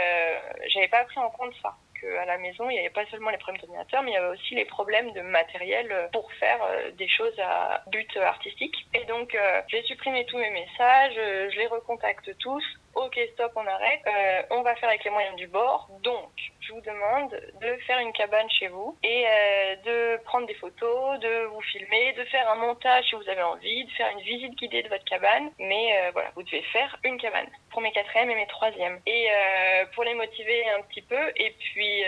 j'avais 0.69 0.89
pas 0.89 1.05
pris 1.05 1.19
en 1.19 1.31
compte 1.31 1.55
ça 1.63 1.75
à 2.21 2.25
la 2.25 2.39
maison, 2.39 2.69
il 2.71 2.75
n'y 2.75 2.79
avait 2.79 2.91
pas 2.91 3.07
seulement 3.07 3.31
les 3.31 3.39
problèmes 3.39 3.61
d'ordinateur, 3.61 4.03
mais 4.03 4.11
il 4.11 4.15
y 4.15 4.17
avait 4.17 4.35
aussi 4.35 4.55
les 4.55 4.65
problèmes 4.65 5.13
de 5.13 5.21
matériel 5.21 6.09
pour 6.13 6.33
faire 6.35 6.61
des 6.99 7.09
choses 7.09 7.39
à 7.41 7.83
but 7.89 8.17
artistique. 8.17 8.75
Et 8.95 9.05
donc, 9.05 9.37
j'ai 9.69 9.83
supprimé 9.83 10.25
tous 10.27 10.39
mes 10.39 10.51
messages, 10.51 11.15
je 11.15 11.59
les 11.59 11.67
recontacte 11.67 12.37
tous 12.39 12.65
ok 12.95 13.19
stop 13.33 13.53
on 13.57 13.67
arrête, 13.67 14.01
euh, 14.07 14.43
on 14.51 14.63
va 14.63 14.75
faire 14.77 14.89
avec 14.89 15.05
les 15.05 15.11
moyens 15.11 15.37
du 15.37 15.47
bord. 15.47 15.89
Donc 16.03 16.31
je 16.61 16.73
vous 16.73 16.81
demande 16.81 17.31
de 17.61 17.77
faire 17.87 17.99
une 17.99 18.13
cabane 18.13 18.49
chez 18.51 18.69
vous 18.69 18.97
et 19.03 19.25
euh, 19.27 19.77
de 19.85 20.23
prendre 20.25 20.47
des 20.47 20.55
photos, 20.55 21.19
de 21.21 21.45
vous 21.47 21.61
filmer, 21.63 22.13
de 22.13 22.25
faire 22.25 22.49
un 22.51 22.57
montage 22.57 23.05
si 23.07 23.15
vous 23.15 23.29
avez 23.29 23.43
envie, 23.43 23.85
de 23.85 23.91
faire 23.93 24.09
une 24.11 24.23
visite 24.23 24.55
guidée 24.57 24.83
de 24.83 24.89
votre 24.89 25.05
cabane. 25.05 25.51
Mais 25.59 25.97
euh, 25.97 26.11
voilà, 26.13 26.31
vous 26.35 26.43
devez 26.43 26.63
faire 26.73 26.99
une 27.05 27.19
cabane 27.19 27.49
pour 27.71 27.81
mes 27.81 27.93
quatrièmes 27.93 28.31
et 28.31 28.35
mes 28.35 28.47
troisièmes. 28.47 29.01
Et 29.07 29.29
pour 29.95 30.05
les 30.05 30.15
motiver 30.15 30.69
un 30.71 30.83
petit 30.83 31.01
peu. 31.03 31.33
Et 31.37 31.51
puis 31.59 32.05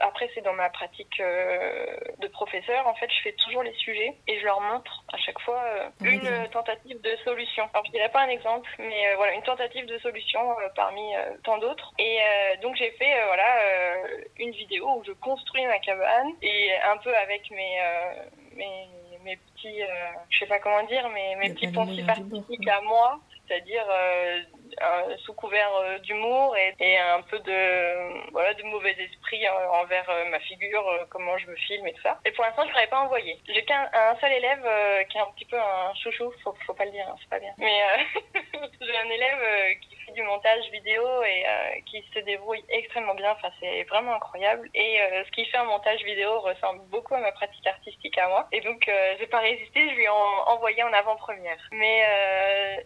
après 0.00 0.28
c'est 0.34 0.42
dans 0.42 0.52
ma 0.52 0.68
pratique 0.68 1.18
de 1.18 2.28
professeur. 2.28 2.86
En 2.86 2.94
fait 2.94 3.10
je 3.10 3.22
fais 3.22 3.32
toujours 3.32 3.62
les 3.62 3.72
sujets 3.74 4.14
et 4.28 4.38
je 4.38 4.44
leur 4.44 4.60
montre 4.60 5.04
à 5.12 5.16
chaque 5.16 5.40
fois 5.40 5.62
une 6.02 6.48
tentative 6.52 7.00
de 7.00 7.16
solution. 7.24 7.68
Alors 7.72 7.86
je 7.86 7.92
dirais 7.92 8.10
pas 8.10 8.20
un 8.20 8.28
exemple, 8.28 8.68
mais 8.78 9.14
voilà 9.16 9.32
une 9.32 9.42
tentative 9.42 9.86
de 9.86 9.98
solution 9.98 10.25
euh, 10.34 10.68
parmi 10.74 11.14
euh, 11.14 11.36
tant 11.44 11.58
d'autres. 11.58 11.92
Et 11.98 12.18
euh, 12.20 12.60
donc 12.62 12.76
j'ai 12.76 12.90
fait 12.92 13.24
voilà 13.26 13.44
une 14.38 14.50
vidéo 14.50 14.86
où 14.98 15.04
je 15.04 15.12
construis 15.12 15.64
ma 15.66 15.78
cabane 15.78 16.32
et 16.42 16.72
un 16.84 16.96
peu 16.98 17.14
avec 17.16 17.50
mes 17.50 17.78
mes, 18.56 18.88
mes 19.24 19.36
petits, 19.36 19.80
je 20.30 20.38
sais 20.38 20.46
pas 20.46 20.58
comment 20.58 20.82
dire, 20.84 21.08
mais 21.12 21.36
mes 21.36 21.54
petits 21.54 21.68
poncifs 21.68 22.08
artistiques 22.08 22.68
à 22.68 22.80
moi, 22.82 23.20
c'est-à-dire 23.46 23.86
sous 25.24 25.34
couvert 25.34 25.70
d'humour 26.02 26.56
et, 26.56 26.74
et, 26.80 26.98
un 26.98 27.22
peu 27.22 27.38
de 27.40 28.30
voilà 28.32 28.54
de 28.54 28.62
mauvais 28.64 28.96
esprit 28.98 29.48
envers 29.48 30.10
ma 30.30 30.40
figure, 30.40 31.06
comment 31.10 31.36
je 31.38 31.46
me 31.46 31.56
filme 31.56 31.86
et 31.86 31.92
tout 31.92 32.02
ça. 32.02 32.18
Et 32.24 32.32
pour 32.32 32.44
l'instant, 32.44 32.62
je 32.64 32.70
ne 32.70 32.74
l'avais 32.74 32.88
pas 32.88 33.00
envoyé. 33.00 33.38
J'ai 33.48 33.64
qu'un 33.64 33.88
un 33.92 34.16
seul 34.16 34.32
élève 34.32 35.06
qui 35.08 35.18
est 35.18 35.20
un 35.20 35.32
petit 35.36 35.46
peu 35.46 35.58
un 35.58 35.94
chouchou, 35.94 36.32
faut, 36.42 36.54
faut 36.66 36.74
pas 36.74 36.84
le 36.84 36.90
dire, 36.90 37.06
hein, 37.08 37.16
c'est 37.20 37.30
pas 37.30 37.38
bien. 37.38 37.52
Mais 37.58 37.80
j'ai 38.80 38.98
un 38.98 39.10
élève 39.10 39.78
qui 39.80 39.96
du 40.16 40.22
montage 40.22 40.70
vidéo 40.72 41.04
et 41.22 41.44
euh, 41.46 41.80
qui 41.84 42.02
se 42.14 42.18
débrouille 42.20 42.64
extrêmement 42.70 43.14
bien. 43.14 43.32
Enfin, 43.32 43.50
c'est 43.60 43.84
vraiment 43.84 44.14
incroyable. 44.14 44.68
Et 44.74 45.00
euh, 45.00 45.24
ce 45.24 45.30
qui 45.32 45.44
fait 45.44 45.58
un 45.58 45.64
montage 45.64 46.02
vidéo 46.04 46.40
ressemble 46.40 46.80
beaucoup 46.90 47.14
à 47.14 47.20
ma 47.20 47.32
pratique 47.32 47.66
artistique 47.66 48.16
à 48.18 48.28
moi. 48.28 48.48
Et 48.50 48.60
donc, 48.62 48.88
euh, 48.88 49.14
j'ai 49.18 49.26
pas 49.26 49.40
résisté, 49.40 49.88
je 49.90 49.94
lui 49.94 50.04
ai 50.04 50.08
envoyé 50.08 50.82
en 50.82 50.92
avant-première. 50.92 51.58
Mais 51.72 52.04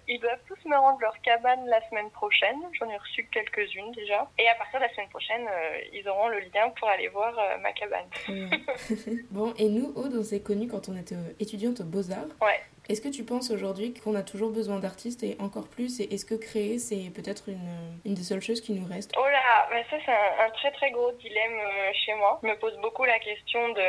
ils 0.09 0.21
doivent 0.21 0.43
tous 0.49 0.69
me 0.69 0.77
rendre 0.77 1.01
leur 1.01 1.21
cabane 1.23 1.65
la 1.81 1.89
semaine 1.89 2.11
prochaine. 2.11 2.59
J'en 2.79 2.89
ai 2.89 2.97
reçu 2.97 3.29
quelques-unes 3.33 3.93
déjà. 3.93 4.29
Et 4.39 4.49
à 4.49 4.55
partir 4.55 4.81
de 4.81 4.85
la 4.85 4.93
semaine 4.93 5.09
prochaine, 5.09 5.49
ils 5.93 6.09
auront 6.09 6.29
le 6.29 6.41
lien 6.41 6.71
pour 6.79 6.89
aller 6.89 7.09
voir 7.09 7.35
ma 7.61 7.73
cabane. 7.73 8.09
bon, 9.31 9.55
et 9.59 9.69
nous, 9.69 9.93
Aude, 9.97 10.15
on 10.19 10.23
s'est 10.23 10.43
connus 10.43 10.69
quand 10.69 10.89
on 10.89 10.97
était 10.97 11.17
étudiante 11.39 11.81
aux 11.81 11.85
Beaux-Arts. 11.85 12.37
Ouais. 12.41 12.61
Est-ce 12.91 13.01
que 13.01 13.09
tu 13.09 13.23
penses 13.23 13.53
aujourd'hui 13.53 13.95
qu'on 13.95 14.17
a 14.17 14.23
toujours 14.25 14.51
besoin 14.51 14.81
d'artistes 14.81 15.23
et 15.23 15.37
encore 15.39 15.69
plus 15.69 16.01
Et 16.01 16.13
est-ce 16.13 16.25
que 16.25 16.35
créer, 16.35 16.81
c'est 16.81 17.13
peut-être 17.15 17.49
une, 17.49 17.71
une, 18.05 18.15
des 18.15 18.23
seules 18.25 18.41
choses 18.41 18.61
qui 18.61 18.73
nous 18.73 18.85
reste? 18.85 19.13
Oh 19.17 19.29
là, 19.29 19.69
mais 19.71 19.85
ça 19.89 19.97
c'est 20.05 20.11
un, 20.11 20.51
très 20.51 20.73
très 20.73 20.91
gros 20.91 21.13
dilemme 21.13 21.53
euh, 21.53 21.93
chez 22.05 22.15
moi. 22.15 22.41
Je 22.43 22.49
me 22.49 22.57
pose 22.59 22.77
beaucoup 22.79 23.05
la 23.05 23.21
question 23.21 23.69
de 23.69 23.81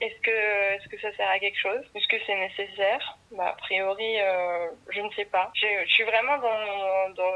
est-ce 0.00 0.20
que, 0.22 0.30
est 0.74 0.78
-ce 0.78 0.88
que 0.88 1.00
ça 1.00 1.12
sert 1.16 1.30
à 1.30 1.38
quelque 1.38 1.60
chose? 1.60 1.84
Est-ce 1.94 2.08
que 2.08 2.16
c'est 2.26 2.36
nécessaire? 2.36 3.16
Bah, 3.36 3.48
A 3.48 3.56
priori, 3.56 4.20
euh, 4.20 4.68
je 4.90 5.00
ne 5.00 5.10
sais 5.12 5.24
pas. 5.24 5.50
Je 5.54 5.84
suis 5.86 6.04
vraiment 6.04 6.38
dans, 6.38 7.10
dans 7.14 7.34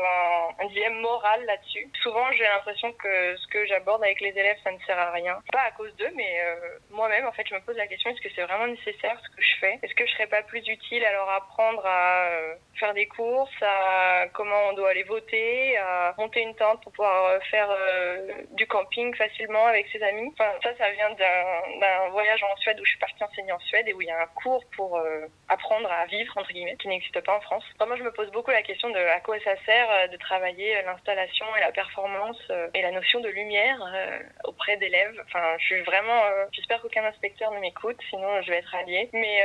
un, 0.60 0.66
dilemme 0.66 1.00
moral 1.00 1.44
là-dessus. 1.44 1.88
Souvent, 2.02 2.30
j'ai 2.32 2.44
l'impression 2.44 2.92
que 2.92 3.36
ce 3.36 3.46
que 3.48 3.66
j'aborde 3.66 4.02
avec 4.02 4.20
les 4.20 4.30
élèves, 4.30 4.56
ça 4.64 4.72
ne 4.72 4.78
sert 4.86 4.98
à 4.98 5.10
rien. 5.10 5.38
Pas 5.52 5.62
à 5.62 5.70
cause 5.72 5.94
d'eux, 5.96 6.10
mais 6.14 6.40
euh, 6.40 6.78
moi-même, 6.90 7.26
en 7.26 7.32
fait, 7.32 7.46
je 7.46 7.54
me 7.54 7.60
pose 7.60 7.76
la 7.76 7.86
question 7.86 8.10
est-ce 8.10 8.20
que 8.20 8.28
c'est 8.34 8.42
vraiment 8.42 8.66
nécessaire 8.66 9.20
ce 9.22 9.36
que 9.36 9.42
je 9.42 9.56
fais? 9.60 9.78
Est-ce 9.82 9.94
que 9.94 10.06
je 10.06 10.12
serais 10.12 10.26
pas 10.26 10.42
plus 10.42 10.66
utile 10.66 11.04
à 11.04 11.12
leur 11.12 11.28
apprendre 11.28 11.84
à 11.84 12.28
euh, 12.28 12.54
faire 12.78 12.94
des 12.94 13.06
courses, 13.06 13.62
à 13.62 14.26
comment 14.32 14.68
on 14.70 14.72
doit 14.74 14.90
aller 14.90 15.02
voter, 15.02 15.76
à 15.78 16.14
monter 16.18 16.42
une 16.42 16.54
tente 16.54 16.82
pour 16.82 16.92
pouvoir 16.92 17.26
euh, 17.26 17.40
faire 17.50 17.68
euh, 17.70 18.28
du 18.52 18.66
camping 18.66 19.14
facilement 19.14 19.66
avec 19.66 19.86
ses 19.88 20.02
amis? 20.02 20.32
Enfin, 20.32 20.50
ça, 20.62 20.74
ça 20.76 20.90
vient 20.90 21.10
d'un 21.10 22.08
voyage 22.10 22.42
en 22.42 22.56
Suède 22.56 22.78
où 22.80 22.84
je 22.84 22.90
suis 22.90 22.98
partie 22.98 23.22
enseigner 23.22 23.52
en 23.52 23.60
Suède 23.60 23.86
et 23.88 23.92
où 23.92 24.02
il 24.02 24.08
y 24.08 24.10
a 24.10 24.22
un 24.22 24.26
cours 24.26 24.64
pour 24.76 25.00
apprendre 25.48 25.83
à 25.90 26.06
vivre, 26.06 26.36
entre 26.36 26.52
guillemets, 26.52 26.76
qui 26.76 26.88
n'existe 26.88 27.20
pas 27.20 27.36
en 27.36 27.40
France. 27.40 27.64
moi, 27.86 27.96
je 27.96 28.02
me 28.02 28.12
pose 28.12 28.30
beaucoup 28.30 28.50
la 28.50 28.62
question 28.62 28.90
de 28.90 28.98
à 28.98 29.20
quoi 29.20 29.38
ça 29.40 29.54
sert 29.64 30.08
de 30.10 30.16
travailler 30.16 30.82
l'installation 30.82 31.46
et 31.56 31.60
la 31.60 31.72
performance 31.72 32.40
et 32.74 32.82
la 32.82 32.90
notion 32.90 33.20
de 33.20 33.28
lumière 33.28 33.80
auprès 34.44 34.76
d'élèves. 34.76 35.20
Enfin, 35.26 35.56
je 35.58 35.64
suis 35.64 35.80
vraiment, 35.82 36.20
j'espère 36.52 36.80
qu'aucun 36.80 37.04
inspecteur 37.04 37.50
ne 37.52 37.60
m'écoute, 37.60 37.98
sinon 38.10 38.42
je 38.42 38.50
vais 38.50 38.58
être 38.58 38.74
alliée. 38.74 39.08
Mais 39.12 39.44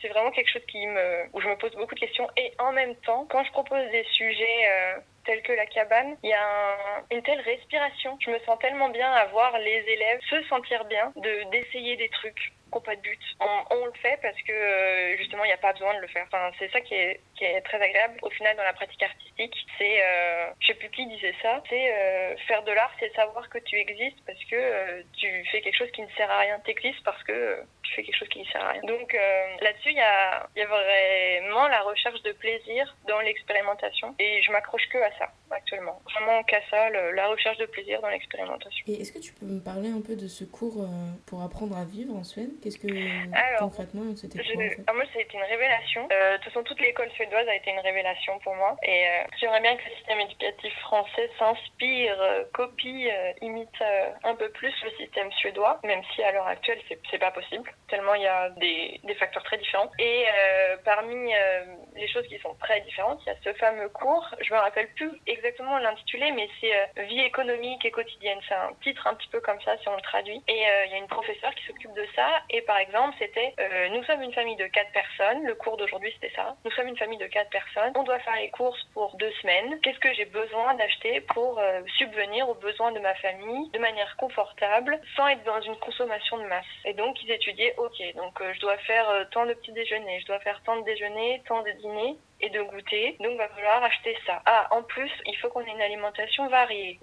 c'est 0.00 0.08
vraiment 0.08 0.30
quelque 0.30 0.50
chose 0.50 0.64
qui 0.66 0.86
me, 0.86 1.26
où 1.32 1.40
je 1.40 1.48
me 1.48 1.56
pose 1.56 1.72
beaucoup 1.72 1.94
de 1.94 2.00
questions. 2.00 2.28
Et 2.36 2.52
en 2.58 2.72
même 2.72 2.96
temps, 2.96 3.26
quand 3.30 3.44
je 3.44 3.50
propose 3.52 3.90
des 3.90 4.04
sujets 4.12 4.68
euh, 4.68 4.98
tels 5.24 5.42
que 5.42 5.52
la 5.52 5.66
cabane, 5.66 6.16
il 6.22 6.30
y 6.30 6.34
a 6.34 7.02
une 7.10 7.22
telle 7.22 7.40
respiration. 7.40 8.16
Je 8.20 8.30
me 8.30 8.38
sens 8.40 8.58
tellement 8.58 8.88
bien 8.88 9.10
à 9.12 9.26
voir 9.26 9.58
les 9.58 9.84
élèves 9.86 10.20
se 10.28 10.42
sentir 10.44 10.84
bien, 10.84 11.12
de 11.16 11.50
d'essayer 11.50 11.96
des 11.96 12.08
trucs 12.08 12.52
qui 12.70 12.76
n'ont 12.76 12.82
pas 12.82 12.96
de 12.96 13.00
but. 13.00 13.20
On, 13.40 13.84
le 13.84 13.92
fait 14.00 14.18
parce 14.22 14.40
que 14.42 14.52
euh, 14.52 15.16
justement 15.18 15.44
il 15.44 15.48
n'y 15.48 15.52
a 15.52 15.58
pas 15.58 15.72
besoin 15.72 15.94
de 15.94 16.00
le 16.00 16.08
faire. 16.08 16.24
Enfin, 16.26 16.50
c'est 16.58 16.70
ça 16.70 16.80
qui 16.80 16.94
est, 16.94 17.20
qui 17.40 17.46
est 17.46 17.60
très 17.62 17.80
agréable. 17.80 18.18
Au 18.20 18.28
final, 18.28 18.54
dans 18.56 18.64
la 18.64 18.74
pratique 18.74 19.02
artistique, 19.02 19.56
c'est, 19.78 20.02
euh, 20.02 20.50
je 20.60 20.66
sais 20.66 20.74
plus 20.74 20.90
qui 20.90 21.06
disait 21.06 21.34
ça, 21.40 21.62
c'est 21.70 21.90
euh, 21.90 22.36
faire 22.46 22.62
de 22.64 22.72
l'art, 22.72 22.92
c'est 23.00 23.12
savoir 23.14 23.48
que 23.48 23.56
tu 23.58 23.76
existes 23.76 24.22
parce 24.26 24.44
que 24.44 24.56
euh, 24.56 25.02
tu 25.16 25.26
fais 25.50 25.62
quelque 25.62 25.78
chose 25.78 25.90
qui 25.92 26.02
ne 26.02 26.10
sert 26.18 26.30
à 26.30 26.40
rien. 26.40 26.60
Tu 26.62 26.70
existes 26.70 27.02
parce 27.02 27.22
que 27.24 27.64
tu 27.82 27.94
fais 27.94 28.02
quelque 28.02 28.18
chose 28.18 28.28
qui 28.28 28.40
ne 28.40 28.44
sert 28.44 28.62
à 28.62 28.72
rien. 28.72 28.82
Donc 28.82 29.16
là-dessus, 29.62 29.90
il 29.90 29.96
y 29.96 30.00
a, 30.00 30.46
y 30.54 30.60
a, 30.60 30.66
vraiment 30.66 31.66
la 31.68 31.80
recherche 31.80 32.22
de 32.22 32.32
plaisir 32.32 32.94
dans 33.08 33.20
l'expérimentation. 33.20 34.14
Et 34.18 34.42
je 34.42 34.52
m'accroche 34.52 34.86
que 34.92 34.98
à 34.98 35.10
ça 35.18 35.32
actuellement. 35.50 36.00
Vraiment 36.04 36.42
qu'à 36.44 36.60
ça, 36.70 36.90
la 36.90 37.26
recherche 37.28 37.56
de 37.56 37.66
plaisir 37.66 38.02
dans 38.02 38.08
l'expérimentation. 38.10 38.84
Et 38.86 39.00
est-ce 39.00 39.12
que 39.12 39.18
tu 39.18 39.32
peux 39.32 39.46
me 39.46 39.60
parler 39.60 39.88
un 39.88 40.02
peu 40.02 40.14
de 40.14 40.28
ce 40.28 40.44
cours 40.44 40.86
pour 41.26 41.42
apprendre 41.42 41.76
à 41.76 41.84
vivre 41.84 42.14
en 42.14 42.22
Suède? 42.22 42.50
Qu'est-ce 42.62 42.78
que 42.78 43.58
concrètement 43.58 44.14
c'était 44.14 44.38
quoi 44.38 44.54
en 44.54 44.68
fait? 44.68 44.92
Moi, 44.92 45.04
ça 45.12 45.18
a 45.18 45.22
été 45.22 45.36
une 45.38 45.44
révélation. 45.44 46.06
de 46.06 46.36
toute 46.36 46.44
façon, 46.44 46.62
toute 46.62 46.80
l'école 46.80 47.10
suédoise 47.12 47.29
a 47.36 47.54
été 47.54 47.70
une 47.70 47.80
révélation 47.80 48.38
pour 48.40 48.54
moi. 48.54 48.76
Et 48.82 49.06
j'aimerais 49.38 49.60
bien 49.60 49.76
que 49.76 49.84
le 49.88 49.94
système 49.96 50.20
éducatif 50.20 50.74
français 50.80 51.30
s'inspire, 51.38 52.16
copie, 52.52 53.08
imite 53.40 53.82
un 54.24 54.34
peu 54.34 54.50
plus 54.50 54.74
le 54.84 54.90
système 54.96 55.30
suédois, 55.32 55.80
même 55.84 56.02
si 56.14 56.22
à 56.22 56.32
l'heure 56.32 56.46
actuelle, 56.46 56.80
c'est 57.10 57.18
pas 57.18 57.30
possible, 57.30 57.72
tellement 57.88 58.14
il 58.14 58.22
y 58.22 58.26
a 58.26 58.50
des, 58.50 59.00
des 59.04 59.14
facteurs 59.14 59.42
très 59.42 59.58
différents. 59.58 59.90
Et 59.98 60.24
euh, 60.26 60.76
parmi 60.84 61.34
euh, 61.34 61.64
les 61.94 62.08
choses 62.08 62.26
qui 62.28 62.38
sont 62.38 62.54
très 62.54 62.80
différentes, 62.82 63.20
il 63.24 63.28
y 63.28 63.32
a 63.32 63.36
ce 63.44 63.52
fameux 63.58 63.88
cours, 63.88 64.26
je 64.40 64.52
me 64.52 64.58
rappelle 64.58 64.88
plus 64.94 65.10
exactement 65.26 65.78
l'intitulé, 65.78 66.32
mais 66.32 66.48
c'est 66.60 66.74
euh, 66.74 67.02
Vie 67.10 67.20
économique 67.20 67.84
et 67.84 67.90
quotidienne. 67.90 68.38
C'est 68.46 68.54
un 68.54 68.72
titre 68.82 69.06
un 69.06 69.14
petit 69.14 69.28
peu 69.28 69.40
comme 69.40 69.60
ça 69.62 69.76
si 69.78 69.88
on 69.88 69.96
le 69.96 70.02
traduit. 70.02 70.42
Et 70.48 70.62
il 70.86 70.90
y 70.90 70.94
a 70.94 70.98
une 70.98 71.08
professeure 71.08 71.54
qui 71.54 71.64
s'occupe 71.66 71.92
de 71.94 72.06
ça. 72.14 72.28
Et 72.50 72.60
par 72.62 72.78
exemple, 72.78 73.16
c'était 73.18 73.54
Nous 73.90 74.02
sommes 74.04 74.22
une 74.22 74.32
famille 74.32 74.56
de 74.56 74.66
quatre 74.66 74.92
personnes. 74.92 75.44
Le 75.44 75.54
cours 75.54 75.76
d'aujourd'hui, 75.76 76.12
c'était 76.14 76.34
ça. 76.36 76.56
Nous 76.64 76.70
sommes 76.72 76.88
une 76.88 76.96
famille 76.96 77.18
de 77.20 77.26
quatre 77.26 77.50
personnes. 77.50 77.92
On 77.94 78.02
doit 78.02 78.18
faire 78.20 78.36
les 78.36 78.50
courses 78.50 78.82
pour 78.94 79.16
deux 79.16 79.30
semaines. 79.42 79.78
Qu'est-ce 79.82 79.98
que 79.98 80.12
j'ai 80.14 80.24
besoin 80.24 80.74
d'acheter 80.74 81.20
pour 81.20 81.60
subvenir 81.98 82.48
aux 82.48 82.54
besoins 82.54 82.92
de 82.92 82.98
ma 82.98 83.14
famille 83.14 83.70
de 83.70 83.78
manière 83.78 84.16
confortable, 84.16 84.98
sans 85.16 85.28
être 85.28 85.44
dans 85.44 85.60
une 85.60 85.76
consommation 85.76 86.38
de 86.38 86.44
masse? 86.44 86.64
Et 86.84 86.94
donc, 86.94 87.22
ils 87.22 87.30
étudiaient, 87.30 87.74
ok, 87.76 88.14
donc 88.16 88.40
euh, 88.40 88.52
je 88.54 88.60
dois 88.60 88.76
faire 88.78 89.08
euh, 89.10 89.24
tant 89.30 89.46
de 89.46 89.54
petits 89.54 89.72
déjeuners, 89.72 90.20
je 90.20 90.26
dois 90.26 90.40
faire 90.40 90.60
tant 90.64 90.76
de 90.76 90.84
déjeuners, 90.84 91.42
tant 91.46 91.62
de 91.62 91.70
dîners, 91.72 92.16
et 92.40 92.50
de 92.50 92.62
goûter. 92.62 93.16
Donc, 93.20 93.36
va 93.38 93.48
falloir 93.48 93.82
acheter 93.82 94.16
ça. 94.26 94.42
Ah, 94.46 94.68
en 94.70 94.82
plus, 94.82 95.10
il 95.26 95.36
faut 95.38 95.48
qu'on 95.48 95.64
ait 95.64 95.70
une 95.70 95.82
alimentation 95.82 96.48
variée. 96.48 96.98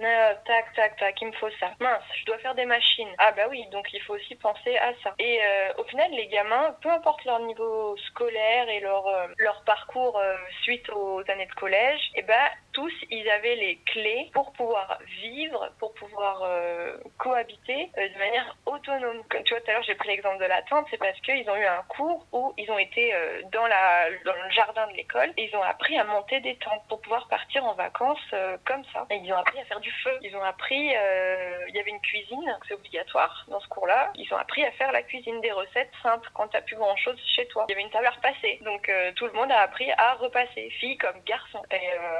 Tac, 0.46 0.74
tac, 0.76 0.98
tac, 0.98 1.22
il 1.22 1.28
me 1.28 1.32
faut 1.34 1.50
ça. 1.60 1.72
Mince, 1.80 2.04
je 2.20 2.26
dois 2.26 2.38
faire 2.40 2.56
des 2.56 2.66
machines. 2.66 3.10
Ah, 3.18 3.32
bah 3.32 3.48
oui, 3.50 3.66
donc 3.72 3.88
il 3.94 4.02
faut 4.02 4.14
aussi 4.14 4.36
penser 4.36 4.78
à 4.78 4.94
ça. 5.04 5.14
Et 5.20 5.40
euh, 5.44 5.74
au 5.78 5.84
final, 5.86 6.12
les 6.12 6.28
gamins, 6.28 6.76
peu 6.82 6.90
importe 6.90 7.24
leur 7.26 7.40
niveau 7.40 7.96
scolaire 8.10 8.70
et 8.70 8.80
leur, 8.80 9.06
leur 9.38 9.64
parcours 9.64 10.22
suite 10.62 10.90
aux 10.90 11.22
années 11.30 11.46
de 11.46 11.54
collège, 11.54 12.00
et 12.16 12.20
eh 12.20 12.22
ben, 12.24 12.50
tous, 12.78 12.94
ils 13.10 13.28
avaient 13.28 13.56
les 13.56 13.78
clés 13.88 14.30
pour 14.36 14.52
pouvoir 14.54 15.00
vivre, 15.24 15.68
pour 15.80 15.96
pouvoir 15.96 16.48
cohabiter 17.18 17.90
de 17.98 18.20
manière 18.20 18.56
autonome. 18.68 19.24
Comme 19.32 19.42
tu 19.44 19.56
vois, 19.56 19.62
tout 19.62 19.72
à 19.72 19.74
l'heure, 19.74 19.84
j'ai 19.84 19.96
pris 19.96 20.10
l'exemple 20.10 20.38
de 20.38 20.46
la 20.46 20.62
tente, 20.62 20.86
c'est 20.92 20.98
parce 20.98 21.20
qu'ils 21.22 21.50
ont 21.50 21.56
eu 21.56 21.66
un 21.66 21.82
cours 21.90 22.28
où 22.32 22.54
ils 22.58 22.70
ont 22.70 22.78
été 22.78 23.16
euh, 23.16 23.42
dans, 23.52 23.66
la, 23.66 24.10
dans 24.26 24.34
le 24.34 24.52
jardin 24.52 24.86
de 24.88 24.94
l'école 24.94 25.32
et 25.38 25.50
ils 25.50 25.56
ont 25.56 25.64
appris 25.64 25.98
à 25.98 26.04
monter 26.04 26.40
des 26.42 26.56
tentes 26.58 26.84
pour 26.88 27.02
pouvoir 27.02 27.28
partir 27.30 27.66
en 27.66 27.74
vacances 27.74 28.20
euh, 28.34 28.58
comme 28.66 28.84
ça. 28.94 29.08
Et 29.10 29.16
ils 29.16 29.34
ont 29.34 29.38
appris 29.38 29.60
à 29.60 29.66
faire 29.66 29.80
du 29.80 29.92
feu. 30.04 30.12
Ils 30.22 30.36
ont 30.36 30.44
appris, 30.44 30.96
euh, 30.96 31.66
il 31.70 31.76
y 31.76 31.80
avait 31.80 31.90
une 31.90 32.02
cuisine, 32.02 32.58
c'est 32.68 32.76
obligatoire 32.76 33.46
dans 33.48 33.60
ce 33.60 33.68
cours-là. 33.70 34.12
Ils 34.16 34.32
ont 34.34 34.38
appris 34.38 34.64
à 34.64 34.72
faire 34.74 34.92
la 34.92 35.02
cuisine, 35.02 35.42
des 35.42 35.52
recettes 35.52 35.92
simples 36.04 36.30
quand 36.36 36.48
t'as 36.50 36.62
plus 36.62 36.76
grand-chose 36.76 37.20
chez 37.36 37.48
toi. 37.48 37.66
Il 37.70 37.72
y 37.72 37.76
avait 37.76 37.84
une 37.84 37.90
table 37.90 38.06
à 38.06 38.12
repasser. 38.12 38.60
Donc 38.62 38.92
tout 39.16 39.26
le 39.26 39.34
monde 39.34 39.52
a 39.52 39.62
appris 39.62 39.90
à 39.98 40.14
repasser, 40.14 40.70
filles 40.80 40.98
comme 40.98 41.20
garçons. 41.26 41.64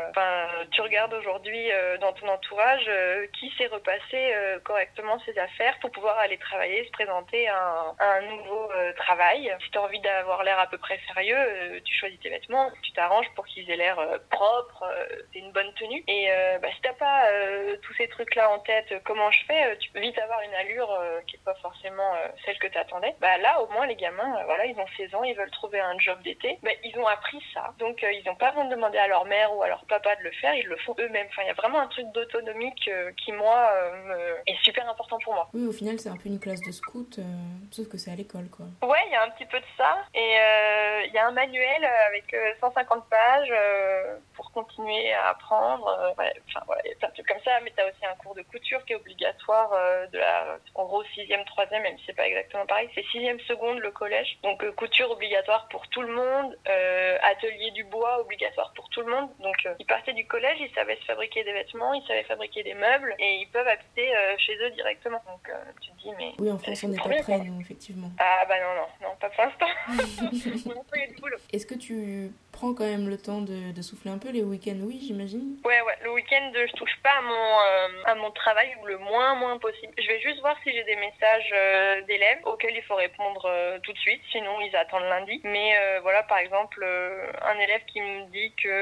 Enfin, 0.10 0.47
tu 0.72 0.82
regardes 0.82 1.14
aujourd'hui 1.14 1.70
dans 2.00 2.14
ton 2.14 2.28
entourage 2.28 2.90
qui 3.40 3.52
sait 3.58 3.68
repasser 3.68 4.34
correctement 4.64 5.20
ses 5.26 5.38
affaires 5.38 5.78
pour 5.80 5.92
pouvoir 5.92 6.18
aller 6.20 6.38
travailler, 6.38 6.86
se 6.86 6.92
présenter 6.92 7.48
à 7.48 7.94
un, 8.00 8.22
nouveau 8.22 8.72
euh, 8.72 8.94
travail. 8.94 9.54
Si 9.64 9.72
tu 9.72 9.78
as 9.78 9.82
envie 9.82 10.00
d'avoir 10.00 10.44
l'air 10.44 10.60
à 10.60 10.68
peu 10.68 10.78
près 10.78 11.00
sérieux, 11.08 11.38
euh, 11.38 11.80
tu 11.84 11.94
choisis 11.96 12.20
tes 12.20 12.30
vêtements, 12.30 12.72
tu 12.82 12.92
t'arranges 12.94 13.30
pour 13.36 13.46
qu'ils 13.46 13.70
aient 13.70 13.78
l'air 13.78 14.00
euh, 14.00 14.18
propres, 14.30 14.86
c'est 15.32 15.40
une 15.40 15.52
bonne 15.52 15.72
tenue. 15.74 16.04
Et 16.08 16.30
bah, 16.62 16.68
si 16.74 16.82
t'as 16.82 16.94
pas 16.94 17.24
tous 17.82 17.94
ces 17.94 18.08
trucs-là 18.08 18.52
en 18.52 18.60
tête, 18.60 18.94
comment 19.06 19.32
je 19.32 19.46
fais 19.46 19.78
Tu 19.78 19.90
peux 19.92 20.00
vite 20.00 20.18
avoir 20.20 20.42
une 20.42 20.54
allure 20.56 20.90
qui 21.28 21.36
est 21.36 21.44
pas 21.44 21.56
forcément 21.56 22.16
celle 22.46 22.58
que 22.60 22.68
tu 22.68 22.78
attendais. 22.78 23.16
Bah 23.20 23.38
là, 23.38 23.62
au 23.62 23.68
moins, 23.70 23.86
les 23.86 23.96
gamins, 23.96 24.44
voilà, 24.46 24.66
ils 24.66 24.78
ont 24.80 24.86
16 24.98 25.16
ans, 25.16 25.24
ils 25.24 25.36
veulent 25.36 25.52
trouver 25.52 25.80
un 25.80 25.98
job 26.00 26.22
d'été. 26.24 26.60
Bah, 26.64 26.72
ils 26.84 26.98
ont 27.00 27.08
appris 27.08 27.44
ça. 27.54 27.74
Donc, 27.80 28.02
ils 28.04 28.24
n'ont 28.26 28.36
pas 28.36 28.52
besoin 28.52 28.66
de 28.66 28.76
demander 28.76 28.98
à 28.98 29.08
leur 29.08 29.26
mère 29.26 29.56
ou 29.56 29.64
à 29.64 29.68
leur 29.68 29.86
papa 29.86 30.16
de 30.16 30.24
le 30.24 30.32
faire, 30.40 30.54
ils 30.56 30.68
le 30.68 30.78
font 30.78 30.96
eux-mêmes. 31.00 31.28
Enfin, 31.30 31.44
il 31.44 31.48
y 31.48 31.52
a 31.52 31.54
vraiment 31.54 31.80
un 31.80 31.88
truc 31.88 32.06
d'autonomie 32.14 32.74
qui, 32.76 33.32
moi, 33.32 33.72
est 34.46 34.58
super 34.64 34.90
important 34.90 35.18
pour 35.24 35.34
moi. 35.34 35.50
Oui, 35.54 35.66
au 35.66 35.72
final, 35.72 36.00
c'est 36.00 36.10
un 36.10 36.18
peu 36.18 36.30
une 36.30 36.40
classe 36.40 36.62
de 36.62 36.72
scout, 36.72 37.20
euh, 37.20 37.24
sauf 37.72 37.88
que 37.88 37.98
c'est 37.98 38.12
à 38.12 38.16
l'école, 38.16 38.48
quoi. 38.50 38.66
Ouais, 38.88 39.00
il 39.08 39.12
y 39.12 39.16
a 39.16 39.24
un 39.24 39.30
petit 39.30 39.46
peu 39.46 39.60
de 39.60 39.66
ça. 39.78 39.98
Et 40.14 40.20
euh, 40.20 41.06
il 41.08 41.14
y 41.14 41.18
a 41.18 41.28
un 41.28 41.32
manuel 41.32 41.86
avec 42.08 42.36
150 42.60 42.98
euh, 42.98 43.02
pages 43.10 43.54
continuer 44.58 45.14
à 45.14 45.30
apprendre. 45.30 45.86
enfin, 46.12 46.62
voilà, 46.66 46.82
il 46.86 46.90
y 46.90 46.94
a 46.94 46.96
plein 46.98 47.10
de 47.10 47.14
trucs 47.14 47.28
comme 47.28 47.44
ça. 47.44 47.60
Mais 47.64 47.72
tu 47.76 47.82
as 47.82 47.86
aussi 47.86 48.06
un 48.06 48.16
cours 48.16 48.36
de 48.36 48.42
couture 48.44 48.84
qui 48.86 48.94
est 48.94 48.96
obligatoire 48.96 49.72
de 50.12 50.18
la, 50.18 50.58
en 50.76 50.86
gros, 50.86 51.04
6e, 51.04 51.46
3e, 51.46 51.82
même 51.82 51.98
si 52.00 52.06
c'est 52.08 52.16
pas 52.16 52.28
exactement 52.28 52.66
pareil. 52.66 52.90
C'est 52.96 53.06
6e 53.14 53.40
seconde 53.46 53.80
le 53.80 53.92
collège. 53.92 54.38
Donc, 54.44 54.68
couture 54.76 55.12
obligatoire 55.12 55.68
pour 55.70 55.88
tout 55.90 56.02
le 56.02 56.14
monde. 56.14 56.58
atelier 57.22 57.72
du 57.72 57.84
bois 57.84 58.20
obligatoire 58.22 58.74
pour 58.76 58.90
tout 58.90 59.02
le 59.02 59.12
monde. 59.12 59.30
Donc, 59.40 59.68
ils 59.80 59.86
partaient 59.86 60.14
du 60.14 60.26
collège, 60.28 60.58
ils 60.60 60.74
savaient 60.74 60.98
se 60.98 61.06
fabriquer 61.06 61.44
des 61.44 61.54
vêtements, 61.54 61.94
ils 61.94 62.06
savaient 62.08 62.24
fabriquer 62.24 62.64
des 62.64 62.74
meubles 62.74 63.16
et 63.20 63.36
ils 63.42 63.50
peuvent 63.50 63.68
habiter 63.68 64.12
chez 64.38 64.56
eux 64.58 64.72
directement. 64.72 65.22
Donc, 65.28 65.52
tu 65.82 65.92
te 65.92 65.98
dis, 66.02 66.12
mais. 66.18 66.34
Oui, 66.40 66.52
en 66.52 66.58
France, 66.58 66.84
on 66.84 66.90
n'est 66.90 66.98
pas 66.98 67.10
prêt, 67.22 67.42
effectivement. 67.62 68.10
Ah, 68.20 68.46
bah 68.48 68.56
non, 68.60 68.76
non, 68.76 69.10
non, 69.10 69.16
pas 69.20 69.30
pour 69.30 69.44
l'instant. 69.44 69.68
Est-ce 71.54 71.66
que 71.66 71.76
tu 71.76 72.32
prends 72.58 72.74
quand 72.74 72.90
même 72.90 73.08
le 73.08 73.18
temps 73.18 73.42
de, 73.42 73.82
souffler 73.84 74.10
un 74.10 74.18
peu 74.18 74.32
les 74.32 74.42
week-ends, 74.42 74.82
oui, 74.82 75.00
j'imagine 75.06 75.62
Ouais, 75.64 75.80
ouais, 75.82 75.98
le 76.02 76.12
week-end, 76.12 76.52
je 76.56 76.74
touche 76.74 76.98
pas 77.04 77.12
à 77.12 77.22
mon, 77.22 77.32
euh, 77.32 77.88
à 78.06 78.16
mon 78.16 78.32
travail 78.32 78.76
le 78.84 78.98
moins, 78.98 79.36
moins 79.36 79.60
possible. 79.60 79.94
Je 79.96 80.08
vais 80.08 80.20
juste 80.20 80.40
voir 80.40 80.58
si 80.64 80.74
j'ai 80.74 80.84
des 80.84 80.96
messages 80.96 81.52
euh, 81.54 82.02
d'élèves 82.02 82.40
auxquels 82.46 82.76
il 82.76 82.82
faut 82.82 82.96
répondre 82.96 83.46
euh, 83.46 83.78
tout 83.84 83.94
de 83.94 83.98
suite, 84.00 84.22
sinon 84.32 84.60
ils 84.62 84.76
attendent 84.76 85.04
lundi. 85.04 85.40
Mais 85.44 85.78
voilà, 86.02 86.24
par 86.24 86.40
exemple, 86.40 86.84
un 86.84 87.60
élève 87.60 87.82
qui 87.86 88.02
me 88.02 88.26
dit 88.32 88.52
que, 88.62 88.76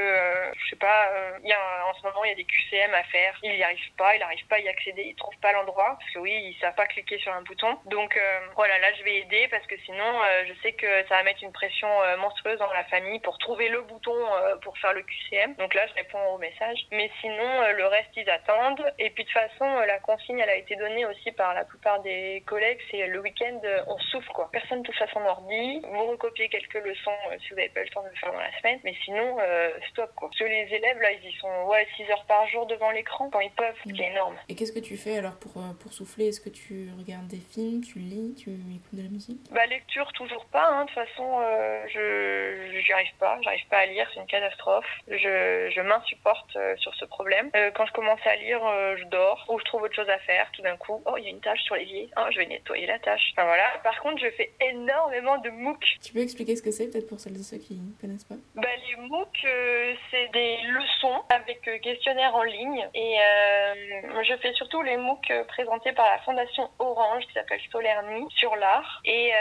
je 0.57 0.69
sais 0.69 0.75
pas, 0.77 1.09
il 1.43 1.49
y 1.49 1.53
a, 1.53 1.87
en 1.89 1.93
ce 1.95 2.03
moment, 2.03 2.23
il 2.23 2.29
y 2.29 2.31
a 2.31 2.35
des 2.35 2.45
QCM 2.45 2.93
à 2.93 3.03
faire, 3.03 3.37
il 3.43 3.55
n'y 3.55 3.63
arrive 3.63 3.91
pas, 3.97 4.15
il 4.15 4.19
n'arrive 4.19 4.45
pas 4.47 4.55
à 4.55 4.59
y 4.59 4.69
accéder, 4.69 5.03
il 5.03 5.15
trouve 5.15 5.35
pas 5.41 5.51
l'endroit, 5.51 5.97
parce 5.99 6.11
que 6.11 6.19
oui, 6.19 6.31
il 6.31 6.55
ne 6.55 6.61
savent 6.61 6.75
pas 6.75 6.87
cliquer 6.87 7.17
sur 7.19 7.33
un 7.33 7.41
bouton. 7.41 7.77
Donc 7.85 8.17
voilà, 8.55 8.79
là, 8.79 8.93
je 8.97 9.03
vais 9.03 9.17
aider 9.17 9.47
parce 9.49 9.65
que 9.67 9.75
sinon, 9.85 10.21
je 10.47 10.53
sais 10.63 10.71
que 10.71 10.87
ça 11.09 11.15
va 11.15 11.23
mettre 11.23 11.43
une 11.43 11.51
pression 11.51 11.89
monstrueuse 12.19 12.59
dans 12.59 12.71
la 12.71 12.85
famille 12.85 13.19
pour 13.19 13.37
trouver 13.37 13.64
le 13.69 13.81
bouton 13.81 14.15
euh, 14.15 14.55
pour 14.57 14.77
faire 14.77 14.93
le 14.93 15.01
QCM. 15.01 15.55
Donc 15.55 15.73
là, 15.73 15.85
je 15.87 15.93
réponds 15.93 16.23
au 16.33 16.37
message. 16.37 16.79
Mais 16.91 17.09
sinon, 17.21 17.61
euh, 17.61 17.73
le 17.73 17.85
reste, 17.87 18.09
ils 18.15 18.29
attendent. 18.29 18.85
Et 18.99 19.09
puis 19.11 19.23
de 19.23 19.29
toute 19.29 19.33
façon, 19.33 19.65
euh, 19.65 19.85
la 19.85 19.99
consigne, 19.99 20.39
elle 20.39 20.49
a 20.49 20.55
été 20.55 20.75
donnée 20.75 21.05
aussi 21.05 21.31
par 21.31 21.53
la 21.53 21.63
plupart 21.63 22.01
des 22.01 22.43
collègues. 22.45 22.79
C'est 22.91 23.07
le 23.07 23.19
week-end, 23.21 23.59
on 23.87 23.97
souffle 23.99 24.29
quoi. 24.33 24.49
Personne 24.51 24.83
touche 24.83 25.01
à 25.01 25.07
son 25.07 25.21
ordi. 25.21 25.81
Vous 25.83 26.05
recopiez 26.07 26.49
quelques 26.49 26.83
leçons 26.85 27.11
si 27.41 27.49
vous 27.49 27.55
n'avez 27.55 27.69
pas 27.69 27.81
le 27.81 27.89
temps 27.89 28.03
de 28.03 28.09
le 28.09 28.15
faire 28.15 28.31
dans 28.31 28.39
la 28.39 28.57
semaine. 28.59 28.79
Mais 28.83 28.95
sinon, 29.03 29.37
stop 29.89 30.11
quoi. 30.15 30.29
Parce 30.29 30.39
que 30.39 30.45
les 30.45 30.73
élèves, 30.73 30.99
là, 30.99 31.11
ils 31.11 31.29
y 31.29 31.33
sont 31.33 31.65
ouais, 31.67 31.87
6 31.97 32.09
heures 32.11 32.25
par 32.25 32.47
jour 32.47 32.65
devant 32.65 32.91
l'écran 32.91 33.29
quand 33.29 33.39
ils 33.39 33.51
peuvent. 33.51 33.75
C'est 33.85 34.03
énorme. 34.03 34.35
Et 34.49 34.55
qu'est-ce 34.55 34.73
que 34.73 34.79
tu 34.79 34.97
fais 34.97 35.17
alors 35.17 35.37
pour, 35.37 35.53
pour 35.81 35.93
souffler? 35.93 36.27
Est-ce 36.27 36.41
que 36.41 36.49
tu 36.49 36.89
regardes 36.97 37.27
des 37.27 37.41
films, 37.53 37.81
tu 37.81 37.99
lis, 37.99 38.35
tu 38.35 38.51
écoutes 38.51 38.95
de 38.95 39.03
la 39.03 39.09
musique? 39.09 39.39
Bah, 39.51 39.65
lecture, 39.65 40.11
toujours 40.13 40.45
pas. 40.45 40.67
Hein. 40.69 40.85
De 40.85 40.89
toute 40.89 40.95
façon, 40.95 41.41
je 41.93 42.81
j'y 42.85 42.93
arrive 42.93 43.13
pas 43.19 43.35
pas 43.69 43.79
à 43.79 43.85
lire, 43.85 44.07
c'est 44.13 44.19
une 44.19 44.27
catastrophe. 44.27 44.85
Je, 45.07 45.71
je 45.73 45.81
m'insupporte 45.81 46.55
euh, 46.55 46.75
sur 46.77 46.93
ce 46.95 47.05
problème. 47.05 47.49
Euh, 47.55 47.71
quand 47.71 47.85
je 47.85 47.93
commence 47.93 48.19
à 48.25 48.35
lire, 48.35 48.59
euh, 48.65 48.95
je 48.97 49.05
dors 49.05 49.45
ou 49.49 49.59
je 49.59 49.65
trouve 49.65 49.83
autre 49.83 49.95
chose 49.95 50.09
à 50.09 50.19
faire. 50.19 50.47
Tout 50.53 50.61
d'un 50.61 50.77
coup, 50.77 51.01
oh, 51.05 51.15
il 51.17 51.23
y 51.23 51.27
a 51.27 51.29
une 51.29 51.41
tâche 51.41 51.61
sur 51.61 51.75
l'évier. 51.75 52.09
Oh, 52.17 52.25
je 52.31 52.39
vais 52.39 52.45
nettoyer 52.45 52.85
la 52.85 52.99
tâche. 52.99 53.31
Enfin 53.33 53.45
voilà. 53.45 53.65
Par 53.83 53.99
contre, 54.01 54.21
je 54.21 54.29
fais 54.31 54.51
énormément 54.61 55.37
de 55.37 55.49
MOOC. 55.49 55.83
Tu 56.03 56.13
peux 56.13 56.19
expliquer 56.19 56.55
ce 56.55 56.61
que 56.61 56.71
c'est, 56.71 56.89
peut-être 56.91 57.07
pour 57.07 57.19
celles 57.19 57.35
et 57.35 57.43
ceux 57.43 57.57
qui 57.57 57.75
ne 57.75 57.99
connaissent 57.99 58.25
pas? 58.25 58.35
Bah, 58.55 58.67
Les 58.87 58.95
MOOC, 58.95 59.47
c'est 60.11 60.31
des 60.31 60.57
leçons 60.67 61.23
avec 61.29 61.61
questionnaire 61.81 62.35
en 62.35 62.43
ligne. 62.43 62.87
Et 62.93 63.17
je 64.27 64.35
fais 64.37 64.53
surtout 64.53 64.81
les 64.81 64.97
MOOC 64.97 65.31
présentés 65.47 65.93
par 65.93 66.09
la 66.09 66.19
Fondation 66.19 66.69
Orange 66.79 67.25
qui 67.27 67.33
s'appelle 67.33 67.59
Solerni 67.71 68.25
sur 68.31 68.55
l'art. 68.55 69.01
Et 69.05 69.31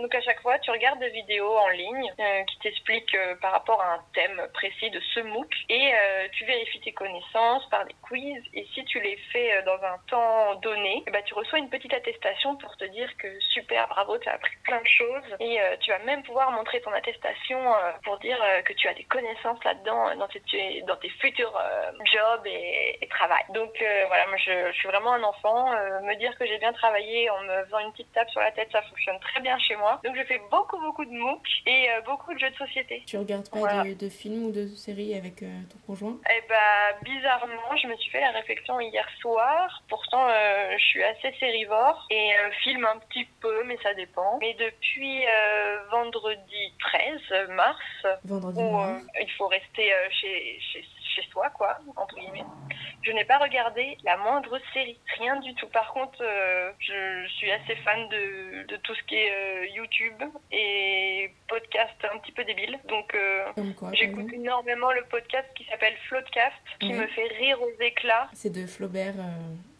donc 0.00 0.14
à 0.14 0.20
chaque 0.20 0.40
fois, 0.40 0.58
tu 0.58 0.70
regardes 0.70 1.00
des 1.00 1.10
vidéos 1.10 1.56
en 1.56 1.68
ligne 1.68 2.12
qui 2.48 2.58
t'expliquent 2.60 3.16
par 3.40 3.52
rapport 3.52 3.80
à 3.80 3.94
un 3.94 4.00
thème 4.14 4.40
précis 4.52 4.90
de 4.90 5.00
ce 5.14 5.20
MOOC 5.20 5.54
et 5.68 5.92
euh, 5.94 6.28
tu 6.32 6.44
vérifies 6.44 6.80
tes 6.80 6.92
connaissances 6.92 7.68
par 7.70 7.84
des 7.84 7.94
quiz 8.02 8.42
et 8.52 8.66
si 8.74 8.84
tu 8.84 9.00
les 9.00 9.16
fais 9.32 9.56
euh, 9.56 9.62
dans 9.62 9.82
un 9.82 9.98
temps 10.08 10.54
donné, 10.56 11.02
ben, 11.12 11.22
tu 11.24 11.34
reçois 11.34 11.58
une 11.58 11.70
petite 11.70 11.92
attestation 11.92 12.56
pour 12.56 12.76
te 12.76 12.84
dire 12.84 13.10
que 13.16 13.28
super, 13.52 13.88
bravo, 13.88 14.18
tu 14.18 14.28
as 14.28 14.34
appris 14.34 14.54
plein 14.64 14.80
de 14.80 14.86
choses 14.86 15.36
et 15.40 15.60
euh, 15.60 15.76
tu 15.80 15.90
vas 15.90 15.98
même 16.00 16.22
pouvoir 16.22 16.50
montrer 16.52 16.80
ton 16.80 16.92
attestation 16.92 17.58
pour 18.04 18.18
dire 18.18 18.38
que 18.64 18.72
tu 18.72 18.88
as 18.88 18.94
des 18.94 19.04
connaissances 19.04 19.62
là-dedans 19.64 20.16
dans 20.16 20.28
tes, 20.28 20.82
dans 20.82 20.96
tes 20.96 21.08
futurs 21.08 21.58
jobs 22.04 22.46
et, 22.46 22.98
et, 23.00 23.08
travail. 23.08 23.42
Donc 23.50 23.70
voilà, 24.08 24.26
moi 24.26 24.36
je, 24.36 24.72
je, 24.72 24.76
suis 24.78 24.88
vraiment 24.88 25.12
un 25.12 25.22
enfant. 25.22 25.70
me 26.02 26.14
dire 26.16 26.36
que 26.38 26.46
j'ai 26.46 26.58
bien 26.58 26.72
travaillé 26.72 27.30
en 27.30 27.40
me 27.42 27.64
faisant 27.64 27.78
une 27.80 27.92
petite 27.92 28.12
tape 28.12 28.30
sur 28.30 28.40
la 28.40 28.52
tête, 28.52 28.68
ça 28.72 28.82
fonctionne 28.82 29.18
très 29.20 29.40
bien 29.40 29.58
chez 29.58 29.76
moi. 29.76 30.00
Donc 30.04 30.16
je 30.16 30.24
fais 30.24 30.40
beaucoup 30.50 30.78
beaucoup 30.80 31.04
de 31.04 31.12
MOOC 31.12 31.46
et 31.66 31.88
beaucoup 32.04 32.34
de 32.34 32.38
jeux 32.38 32.50
de 32.50 32.56
société. 32.56 33.02
Tu 33.14 33.18
regardes 33.18 33.48
pas 33.48 33.84
de, 33.84 34.08
films 34.08 34.46
ou 34.46 34.50
de 34.50 34.66
séries 34.74 35.14
avec 35.14 35.40
euh, 35.44 35.60
ton 35.70 35.78
conjoint? 35.86 36.18
Eh 36.28 36.42
bah, 36.48 36.98
bizarrement, 37.04 37.76
je 37.80 37.86
me 37.86 37.94
suis 37.94 38.10
fait 38.10 38.20
la 38.20 38.32
réflexion 38.32 38.80
hier 38.80 39.08
soir. 39.20 39.84
Pourtant, 39.88 40.26
euh, 40.26 40.74
je 40.76 40.84
suis 40.84 41.04
assez 41.04 41.32
sérivore 41.38 42.08
et 42.10 42.32
film 42.64 42.84
un 42.84 42.98
petit 42.98 43.24
peu, 43.40 43.62
mais 43.66 43.78
ça 43.84 43.94
dépend. 43.94 44.38
Mais 44.40 44.54
depuis 44.54 45.22
vendredi 45.92 46.72
13 46.80 47.50
mars, 47.50 48.18
vendredi 48.24 48.58
où 48.58 48.80
il 49.20 49.30
faut 49.38 49.46
rester 49.46 49.92
chez, 50.20 50.58
chez, 50.72 50.84
chez 51.14 51.22
soi, 51.30 51.50
quoi, 51.50 51.78
entre 51.96 52.16
guillemets 52.16 52.44
je 53.04 53.12
n'ai 53.12 53.24
pas 53.24 53.38
regardé 53.38 53.98
la 54.04 54.16
moindre 54.16 54.58
série, 54.72 54.98
rien 55.18 55.38
du 55.40 55.54
tout. 55.54 55.68
Par 55.68 55.92
contre, 55.92 56.22
euh, 56.22 56.70
je 56.78 57.26
suis 57.36 57.50
assez 57.50 57.76
fan 57.76 58.08
de, 58.08 58.66
de 58.66 58.76
tout 58.76 58.94
ce 58.94 59.02
qui 59.04 59.16
est 59.16 59.30
euh, 59.30 59.66
YouTube 59.74 60.22
et 60.50 61.30
podcast 61.48 61.94
un 62.12 62.18
petit 62.18 62.32
peu 62.32 62.44
débile. 62.44 62.78
Donc, 62.88 63.14
euh, 63.14 63.44
j'écoute 63.92 64.32
énormément 64.32 64.92
le 64.92 65.04
podcast 65.04 65.48
qui 65.54 65.64
s'appelle 65.64 65.94
Floatcast, 66.08 66.54
qui 66.80 66.92
me 66.92 67.06
fait 67.08 67.28
rire 67.38 67.60
aux 67.60 67.82
éclats. 67.82 68.28
C'est 68.32 68.52
de 68.52 68.66
Flaubert. 68.66 69.14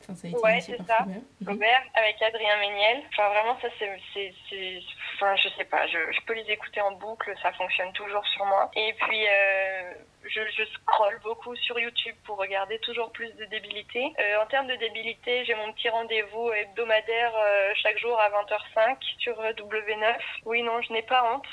Enfin, 0.02 0.14
ça 0.14 0.28
ouais, 0.28 0.60
c'est 0.60 0.76
ça. 0.76 0.96
Flaubert. 0.96 1.22
Mhm. 1.40 1.46
Flaubert 1.46 1.82
avec 1.94 2.20
Adrien 2.20 2.58
Méniel. 2.58 3.02
Enfin, 3.12 3.28
vraiment, 3.30 3.58
ça, 3.60 3.68
c'est. 3.78 4.82
Je 5.36 5.48
sais 5.50 5.64
pas, 5.64 5.86
je, 5.86 6.20
peux 6.26 6.34
les 6.34 6.50
écouter 6.50 6.80
en 6.80 6.92
boucle, 6.92 7.32
ça 7.42 7.52
fonctionne 7.52 7.92
toujours 7.92 8.26
sur 8.26 8.44
moi. 8.46 8.70
Et 8.74 8.92
puis, 8.92 9.26
je, 10.28 10.40
je 10.56 10.64
scrolle 10.64 11.18
beaucoup 11.22 11.54
sur 11.56 11.78
YouTube 11.78 12.14
pour 12.24 12.38
regarder 12.38 12.78
toujours 12.80 13.10
plus 13.12 13.32
de 13.36 13.44
débilité. 13.46 14.12
Euh, 14.18 14.42
en 14.42 14.46
termes 14.46 14.66
de 14.66 14.76
débilité, 14.76 15.44
j'ai 15.44 15.54
mon 15.54 15.72
petit 15.72 15.88
rendez-vous 15.88 16.50
hebdomadaire 16.52 17.32
euh, 17.36 17.72
chaque 17.82 17.98
jour 17.98 18.18
à 18.20 18.30
20h05 18.30 18.96
sur 19.18 19.38
euh, 19.40 19.52
W9. 19.52 20.14
Oui, 20.46 20.62
non, 20.62 20.80
je 20.82 20.92
n'ai 20.92 21.02
pas 21.02 21.32
honte. 21.32 21.46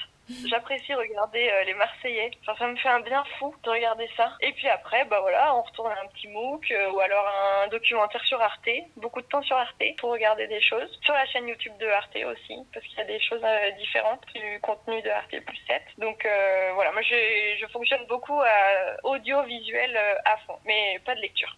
J'apprécie 0.48 0.94
regarder 0.94 1.50
euh, 1.50 1.64
les 1.64 1.74
Marseillais. 1.74 2.32
Enfin, 2.42 2.58
ça 2.58 2.68
me 2.68 2.76
fait 2.76 2.90
un 2.90 3.00
bien 3.00 3.24
fou 3.38 3.54
de 3.64 3.70
regarder 3.70 4.10
ça. 4.18 4.36
Et 4.42 4.52
puis 4.54 4.68
après, 4.68 5.06
bah 5.06 5.20
voilà, 5.22 5.56
on 5.56 5.62
retourne 5.62 5.92
à 5.92 6.02
un 6.02 6.08
petit 6.08 6.28
MOOC 6.28 6.72
euh, 6.72 6.92
ou 6.92 7.00
alors 7.00 7.28
un 7.64 7.68
documentaire 7.68 8.24
sur 8.26 8.42
Arte. 8.42 8.70
Beaucoup 8.98 9.22
de 9.22 9.28
temps 9.28 9.42
sur 9.42 9.56
Arte 9.56 9.84
pour 9.98 10.12
regarder 10.12 10.48
des 10.48 10.62
choses. 10.62 11.00
Sur 11.04 11.14
la 11.14 11.26
chaîne 11.28 11.48
YouTube 11.48 11.74
de 11.80 11.88
Arte 11.88 12.16
aussi, 12.16 12.58
parce 12.74 12.86
qu'il 12.86 12.98
y 12.98 13.02
a 13.02 13.06
des 13.06 13.20
choses 13.20 13.42
euh, 13.44 13.72
différentes 13.72 14.26
du 14.34 14.60
contenu 14.62 15.02
de 15.02 15.10
Arte 15.10 15.40
plus 15.46 15.60
7. 15.68 15.82
Donc 15.98 16.28
voilà, 16.76 16.92
moi 16.92 17.02
je, 17.02 17.58
je 17.60 17.66
fonctionne 17.68 18.06
beaucoup 18.08 18.40
à 18.40 18.98
audiovisuel 19.04 19.98
à 20.26 20.38
fond, 20.46 20.58
mais 20.66 21.00
pas 21.06 21.16
de 21.16 21.22
lecture. 21.22 21.54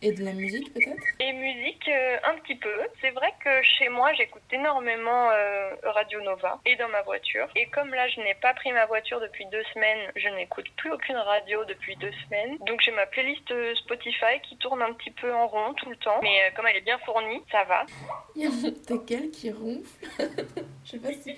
Et 0.00 0.12
de 0.12 0.24
la 0.24 0.32
musique 0.32 0.72
peut-être? 0.72 1.02
Et 1.18 1.32
musique 1.32 1.88
euh, 1.88 2.18
un 2.24 2.38
petit 2.38 2.54
peu. 2.54 2.72
C'est 3.00 3.10
vrai 3.10 3.32
que 3.44 3.50
chez 3.62 3.88
moi 3.88 4.12
j'écoute 4.14 4.42
énormément 4.52 5.30
euh, 5.30 5.74
Radio 5.82 6.20
Nova 6.22 6.60
et 6.66 6.76
dans 6.76 6.88
ma 6.88 7.02
voiture. 7.02 7.48
Et 7.56 7.66
comme 7.66 7.92
là 7.92 8.08
je 8.08 8.20
n'ai 8.20 8.34
pas 8.34 8.54
pris 8.54 8.70
ma 8.72 8.86
voiture 8.86 9.20
depuis 9.20 9.46
deux 9.46 9.64
semaines, 9.74 10.12
je 10.14 10.28
n'écoute 10.28 10.66
plus 10.76 10.92
aucune 10.92 11.16
radio 11.16 11.64
depuis 11.64 11.96
deux 11.96 12.12
semaines. 12.24 12.58
Donc 12.66 12.80
j'ai 12.80 12.92
ma 12.92 13.06
playlist 13.06 13.50
euh, 13.50 13.74
Spotify 13.74 14.40
qui 14.48 14.56
tourne 14.58 14.82
un 14.82 14.92
petit 14.92 15.10
peu 15.10 15.34
en 15.34 15.48
rond 15.48 15.74
tout 15.74 15.90
le 15.90 15.96
temps. 15.96 16.20
Mais 16.22 16.52
comme 16.54 16.66
elle 16.68 16.76
est 16.76 16.82
bien 16.82 16.98
fournie, 16.98 17.42
ça 17.50 17.64
va. 17.64 17.84
Il 18.36 18.42
y 18.42 18.46
a 18.46 18.50
mon 18.50 18.70
teckel 18.70 19.30
qui 19.30 19.50
ronfle? 19.50 20.06
je 20.84 20.90
sais 20.90 20.98
pas 20.98 21.12
si... 21.12 21.34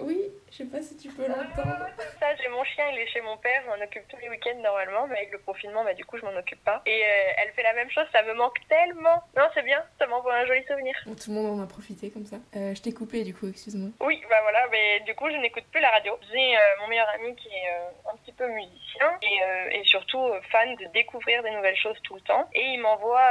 Oui, 0.00 0.20
je 0.50 0.56
sais 0.56 0.64
pas 0.64 0.80
si 0.82 0.96
tu 0.96 1.08
peux 1.08 1.26
l'entendre. 1.26 1.86
Ça, 2.20 2.34
j'ai 2.36 2.48
mon 2.48 2.64
chien, 2.64 2.84
il 2.92 2.98
est 2.98 3.06
chez 3.08 3.20
mon 3.20 3.36
père, 3.36 3.62
je 3.64 3.68
m'en 3.68 3.84
occupe 3.84 4.06
tous 4.08 4.16
les 4.18 4.28
week-ends 4.28 4.58
normalement, 4.62 5.06
mais 5.06 5.18
avec 5.18 5.32
le 5.32 5.38
confinement, 5.38 5.84
bah, 5.84 5.94
du 5.94 6.04
coup, 6.04 6.18
je 6.18 6.24
m'en 6.24 6.36
occupe 6.36 6.62
pas. 6.64 6.82
Et 6.86 7.02
euh, 7.02 7.32
elle 7.38 7.52
fait 7.52 7.62
la 7.62 7.74
même 7.74 7.90
chose, 7.90 8.06
ça 8.12 8.22
me 8.22 8.34
manque 8.34 8.58
tellement. 8.68 9.22
Non, 9.36 9.44
c'est 9.54 9.62
bien, 9.62 9.82
ça 9.98 10.06
m'envoie 10.06 10.34
un 10.34 10.46
joli 10.46 10.64
souvenir. 10.66 10.94
tout 11.04 11.30
le 11.30 11.34
monde 11.34 11.58
en 11.58 11.62
a 11.62 11.66
profité 11.66 12.10
comme 12.10 12.26
ça. 12.26 12.36
Euh, 12.56 12.74
je 12.74 12.82
t'ai 12.82 12.92
coupé 12.92 13.24
du 13.24 13.34
coup, 13.34 13.48
excuse-moi. 13.48 13.90
Oui, 14.00 14.22
bah 14.28 14.40
voilà, 14.42 14.66
mais 14.70 15.00
du 15.00 15.14
coup, 15.14 15.30
je 15.30 15.36
n'écoute 15.36 15.64
plus 15.70 15.80
la 15.80 15.90
radio. 15.90 16.18
J'ai 16.32 16.56
euh, 16.56 16.60
mon 16.80 16.88
meilleur 16.88 17.08
ami 17.14 17.34
qui 17.36 17.48
est 17.48 17.68
un 18.10 18.16
petit 18.16 18.32
peu 18.32 18.46
musicien 18.48 19.18
et, 19.22 19.78
et 19.78 19.84
surtout 19.84 20.22
fan 20.50 20.74
de 20.76 20.86
découvrir 20.92 21.42
des 21.42 21.50
nouvelles 21.50 21.76
choses 21.76 21.98
tout 22.02 22.14
le 22.14 22.20
temps. 22.22 22.48
Et 22.54 22.62
il 22.62 22.78
m'envoie 22.80 23.30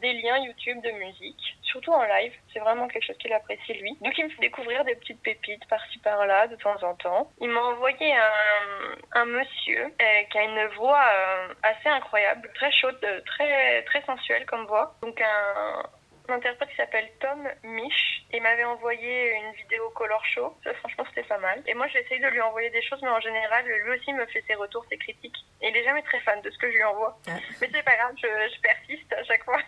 des 0.00 0.12
liens 0.14 0.38
YouTube 0.38 0.80
de 0.82 0.90
musique, 0.92 1.56
surtout 1.62 1.92
en 1.92 2.02
live. 2.04 2.32
C'est 2.52 2.60
vraiment 2.60 2.88
quelque 2.88 3.06
chose 3.06 3.18
qu'il 3.18 3.32
apprécie 3.32 3.74
lui. 3.74 3.96
Donc, 4.00 4.16
il 4.18 4.24
me 4.24 4.30
fait 4.30 4.40
découvrir 4.40 4.84
des 4.84 4.94
petites 4.94 5.22
pépites 5.22 5.66
par-ci 5.68 5.97
par-là 6.02 6.46
de 6.48 6.56
temps 6.56 6.82
en 6.82 6.94
temps. 6.94 7.30
Il 7.40 7.48
m'a 7.50 7.60
envoyé 7.60 8.14
un, 8.14 9.20
un 9.20 9.24
monsieur 9.26 9.84
euh, 9.84 10.22
qui 10.30 10.38
a 10.38 10.42
une 10.42 10.66
voix 10.76 11.00
euh, 11.14 11.54
assez 11.62 11.88
incroyable, 11.88 12.50
très 12.54 12.72
chaude, 12.72 12.98
euh, 13.04 13.20
très 13.26 13.82
très 13.84 14.02
sensuelle 14.02 14.46
comme 14.46 14.66
voix. 14.66 14.94
Donc 15.02 15.20
un, 15.20 15.82
interprète 16.30 16.68
qui 16.70 16.76
s'appelle 16.76 17.08
Tom 17.20 17.48
Mich 17.64 18.26
et 18.30 18.40
m'avait 18.40 18.64
envoyé 18.64 19.32
une 19.34 19.52
vidéo 19.52 19.90
color 19.90 20.24
show. 20.24 20.56
Ça, 20.64 20.74
franchement, 20.74 21.04
c'était 21.08 21.26
pas 21.26 21.38
mal. 21.38 21.62
Et 21.66 21.74
moi, 21.74 21.86
j'essaye 21.88 22.20
de 22.20 22.28
lui 22.28 22.40
envoyer 22.40 22.70
des 22.70 22.82
choses, 22.82 23.00
mais 23.02 23.08
en 23.08 23.20
général, 23.20 23.64
lui 23.66 23.98
aussi 23.98 24.12
me 24.12 24.26
fait 24.26 24.42
ses 24.46 24.54
retours, 24.54 24.84
ses 24.90 24.98
critiques. 24.98 25.36
Et 25.60 25.68
il 25.68 25.76
est 25.76 25.84
jamais 25.84 26.02
très 26.02 26.20
fan 26.20 26.40
de 26.42 26.50
ce 26.50 26.58
que 26.58 26.70
je 26.70 26.76
lui 26.76 26.84
envoie. 26.84 27.18
Mais 27.26 27.68
c'est 27.72 27.82
pas 27.82 27.96
grave, 27.96 28.14
je, 28.16 28.26
je, 28.26 28.60
persiste 28.60 29.12
à 29.12 29.24
chaque 29.24 29.44
fois. 29.44 29.58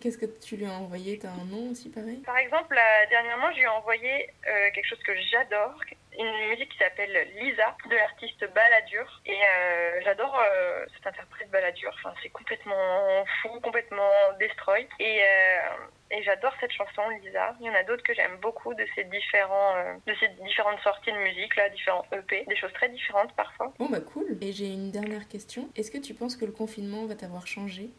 Qu'est-ce 0.00 0.18
que 0.18 0.26
tu 0.26 0.56
lui 0.56 0.66
as 0.66 0.72
envoyé? 0.72 1.18
T'as 1.18 1.28
un 1.28 1.44
nom 1.44 1.70
aussi 1.70 1.90
pareil? 1.90 2.22
Par 2.24 2.38
exemple, 2.38 2.78
dernièrement, 3.10 3.50
je 3.52 3.56
lui 3.56 3.64
ai 3.64 3.68
envoyé 3.68 4.30
quelque 4.74 4.88
chose 4.88 5.02
que 5.02 5.12
j'adore, 5.30 5.74
une 6.18 6.48
musique 6.48 6.70
qui 6.70 6.78
s'appelle 6.78 7.28
Lisa 7.40 7.76
de 7.88 7.94
l'artiste 7.94 8.40
Balladur. 8.54 9.20
Et 9.26 9.32
euh, 9.32 10.00
j'adore 10.04 10.38
euh, 10.38 10.84
cet 10.96 11.06
interprète 11.06 11.50
Balladur. 11.50 11.92
Enfin 11.98 12.14
c'est 12.22 12.28
complètement 12.30 13.24
fou 13.42 13.60
complètement 13.60 14.10
destroy. 14.38 14.86
Et 14.98 15.22
euh, 15.22 15.86
et 16.12 16.22
j'adore 16.24 16.52
cette 16.60 16.72
chanson 16.72 17.02
Lisa. 17.22 17.54
Il 17.60 17.66
y 17.66 17.70
en 17.70 17.74
a 17.74 17.84
d'autres 17.84 18.02
que 18.02 18.14
j'aime 18.14 18.36
beaucoup 18.42 18.74
de 18.74 18.84
ces 18.94 19.04
différents 19.04 19.74
de 20.06 20.14
ces 20.18 20.28
différentes 20.44 20.80
sorties 20.80 21.12
de 21.12 21.18
musique 21.18 21.54
là 21.56 21.68
différents 21.68 22.04
EP 22.12 22.44
des 22.46 22.56
choses 22.56 22.72
très 22.72 22.88
différentes 22.88 23.34
parfois. 23.36 23.72
Bon 23.78 23.88
bah 23.88 24.00
cool. 24.00 24.36
Et 24.40 24.52
j'ai 24.52 24.66
une 24.66 24.90
dernière 24.90 25.28
question. 25.28 25.68
Est-ce 25.76 25.90
que 25.90 25.98
tu 25.98 26.14
penses 26.14 26.36
que 26.36 26.44
le 26.44 26.52
confinement 26.52 27.06
va 27.06 27.14
t'avoir 27.14 27.46
changé? 27.46 27.90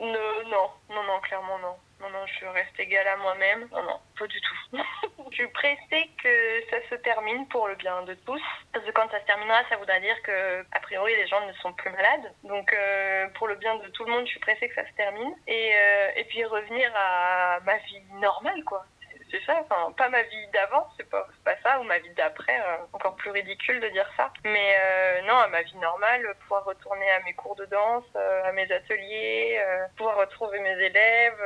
Non 0.00 0.44
non. 0.46 0.70
Non 0.90 1.02
non 1.04 1.20
clairement 1.20 1.58
non 1.58 1.76
non, 2.00 2.08
non, 2.10 2.24
je 2.26 2.46
reste 2.46 2.78
égale 2.78 3.06
à 3.08 3.16
moi-même. 3.16 3.68
Non, 3.70 3.82
non, 3.82 4.00
pas 4.18 4.26
du 4.26 4.40
tout. 4.40 4.78
je 5.30 5.34
suis 5.34 5.48
pressée 5.48 6.10
que 6.22 6.62
ça 6.70 6.76
se 6.88 6.94
termine 6.96 7.46
pour 7.48 7.68
le 7.68 7.74
bien 7.74 8.02
de 8.02 8.14
tous. 8.14 8.40
Parce 8.72 8.84
que 8.84 8.90
quand 8.90 9.10
ça 9.10 9.20
se 9.20 9.26
terminera, 9.26 9.62
ça 9.68 9.76
voudra 9.76 10.00
dire 10.00 10.20
que, 10.22 10.64
a 10.72 10.80
priori, 10.80 11.14
les 11.16 11.26
gens 11.26 11.46
ne 11.46 11.52
sont 11.54 11.72
plus 11.74 11.90
malades. 11.90 12.32
Donc, 12.44 12.72
euh, 12.72 13.28
pour 13.34 13.48
le 13.48 13.56
bien 13.56 13.76
de 13.76 13.88
tout 13.88 14.04
le 14.04 14.12
monde, 14.12 14.24
je 14.24 14.30
suis 14.30 14.40
pressée 14.40 14.68
que 14.68 14.74
ça 14.74 14.86
se 14.86 14.92
termine. 14.94 15.34
Et, 15.46 15.72
euh, 15.74 16.10
et 16.16 16.24
puis 16.24 16.44
revenir 16.44 16.90
à 16.96 17.60
ma 17.64 17.76
vie 17.76 18.02
normale, 18.14 18.64
quoi 18.64 18.84
c'est 19.30 19.42
ça, 19.44 19.60
enfin, 19.60 19.92
pas 19.92 20.08
ma 20.08 20.22
vie 20.22 20.46
d'avant, 20.52 20.88
c'est 20.96 21.08
pas, 21.08 21.26
pas 21.44 21.54
ça, 21.62 21.80
ou 21.80 21.84
ma 21.84 21.98
vie 21.98 22.12
d'après, 22.14 22.58
euh, 22.60 22.84
encore 22.92 23.16
plus 23.16 23.30
ridicule 23.30 23.80
de 23.80 23.88
dire 23.88 24.08
ça. 24.16 24.32
Mais 24.44 24.76
euh, 24.78 25.22
non, 25.22 25.36
à 25.36 25.48
ma 25.48 25.62
vie 25.62 25.76
normale, 25.76 26.26
pouvoir 26.40 26.64
retourner 26.64 27.10
à 27.12 27.20
mes 27.20 27.34
cours 27.34 27.56
de 27.56 27.64
danse, 27.66 28.04
euh, 28.16 28.44
à 28.44 28.52
mes 28.52 28.70
ateliers, 28.72 29.60
pouvoir 29.96 30.16
retrouver 30.16 30.58
mes 30.60 30.78
élèves, 30.84 31.40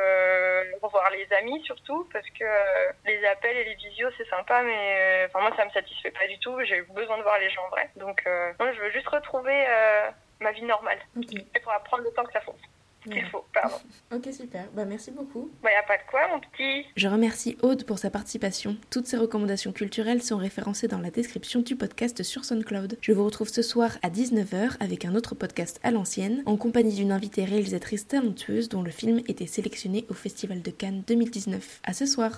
revoir 0.82 1.10
les 1.10 1.30
amis 1.34 1.62
surtout, 1.64 2.08
parce 2.12 2.28
que 2.30 2.44
les 3.06 3.24
appels 3.26 3.56
et 3.56 3.64
les 3.64 3.74
visios, 3.74 4.10
c'est 4.16 4.28
sympa, 4.28 4.62
mais 4.62 5.26
enfin, 5.26 5.40
moi, 5.40 5.56
ça 5.56 5.64
me 5.64 5.70
satisfait 5.70 6.10
pas 6.10 6.26
du 6.26 6.38
tout, 6.38 6.62
j'ai 6.64 6.82
besoin 6.82 7.18
de 7.18 7.22
voir 7.22 7.38
les 7.38 7.50
gens 7.50 7.64
en 7.66 7.70
vrai. 7.70 7.90
Donc, 7.96 8.22
moi, 8.58 8.72
je 8.72 8.80
veux 8.80 8.90
juste 8.90 9.08
retrouver 9.08 9.66
ma 10.40 10.52
vie 10.52 10.64
normale. 10.64 10.98
Okay. 11.16 11.46
Et 11.54 11.60
pour 11.60 11.72
apprendre 11.72 12.04
le 12.04 12.12
temps 12.12 12.24
que 12.24 12.32
ça 12.32 12.40
faut 12.40 12.56
qu'il 13.10 13.24
faut. 13.26 13.44
Pardon. 13.52 13.76
ok, 14.14 14.28
super. 14.32 14.66
Bah, 14.74 14.84
merci 14.84 15.10
beaucoup. 15.10 15.50
Bah, 15.62 15.70
y 15.70 15.74
a 15.74 15.82
pas 15.82 15.96
de 15.96 16.10
quoi, 16.10 16.28
mon 16.28 16.40
petit. 16.40 16.86
Je 16.96 17.08
remercie 17.08 17.56
Aude 17.62 17.84
pour 17.84 17.98
sa 17.98 18.10
participation. 18.10 18.76
Toutes 18.90 19.06
ces 19.06 19.16
recommandations 19.16 19.72
culturelles 19.72 20.22
sont 20.22 20.36
référencées 20.36 20.88
dans 20.88 20.98
la 20.98 21.10
description 21.10 21.60
du 21.60 21.76
podcast 21.76 22.22
sur 22.22 22.44
SoundCloud. 22.44 22.98
Je 23.00 23.12
vous 23.12 23.24
retrouve 23.24 23.48
ce 23.48 23.62
soir 23.62 23.98
à 24.02 24.10
19h 24.10 24.76
avec 24.80 25.04
un 25.04 25.14
autre 25.14 25.34
podcast 25.34 25.80
à 25.82 25.90
l'ancienne, 25.90 26.42
en 26.46 26.56
compagnie 26.56 26.94
d'une 26.94 27.12
invitée 27.12 27.44
réalisatrice 27.44 28.06
talentueuse 28.06 28.68
dont 28.68 28.82
le 28.82 28.90
film 28.90 29.20
était 29.28 29.46
sélectionné 29.46 30.04
au 30.08 30.14
Festival 30.14 30.62
de 30.62 30.70
Cannes 30.70 31.02
2019. 31.06 31.80
À 31.84 31.92
ce 31.92 32.06
soir. 32.06 32.32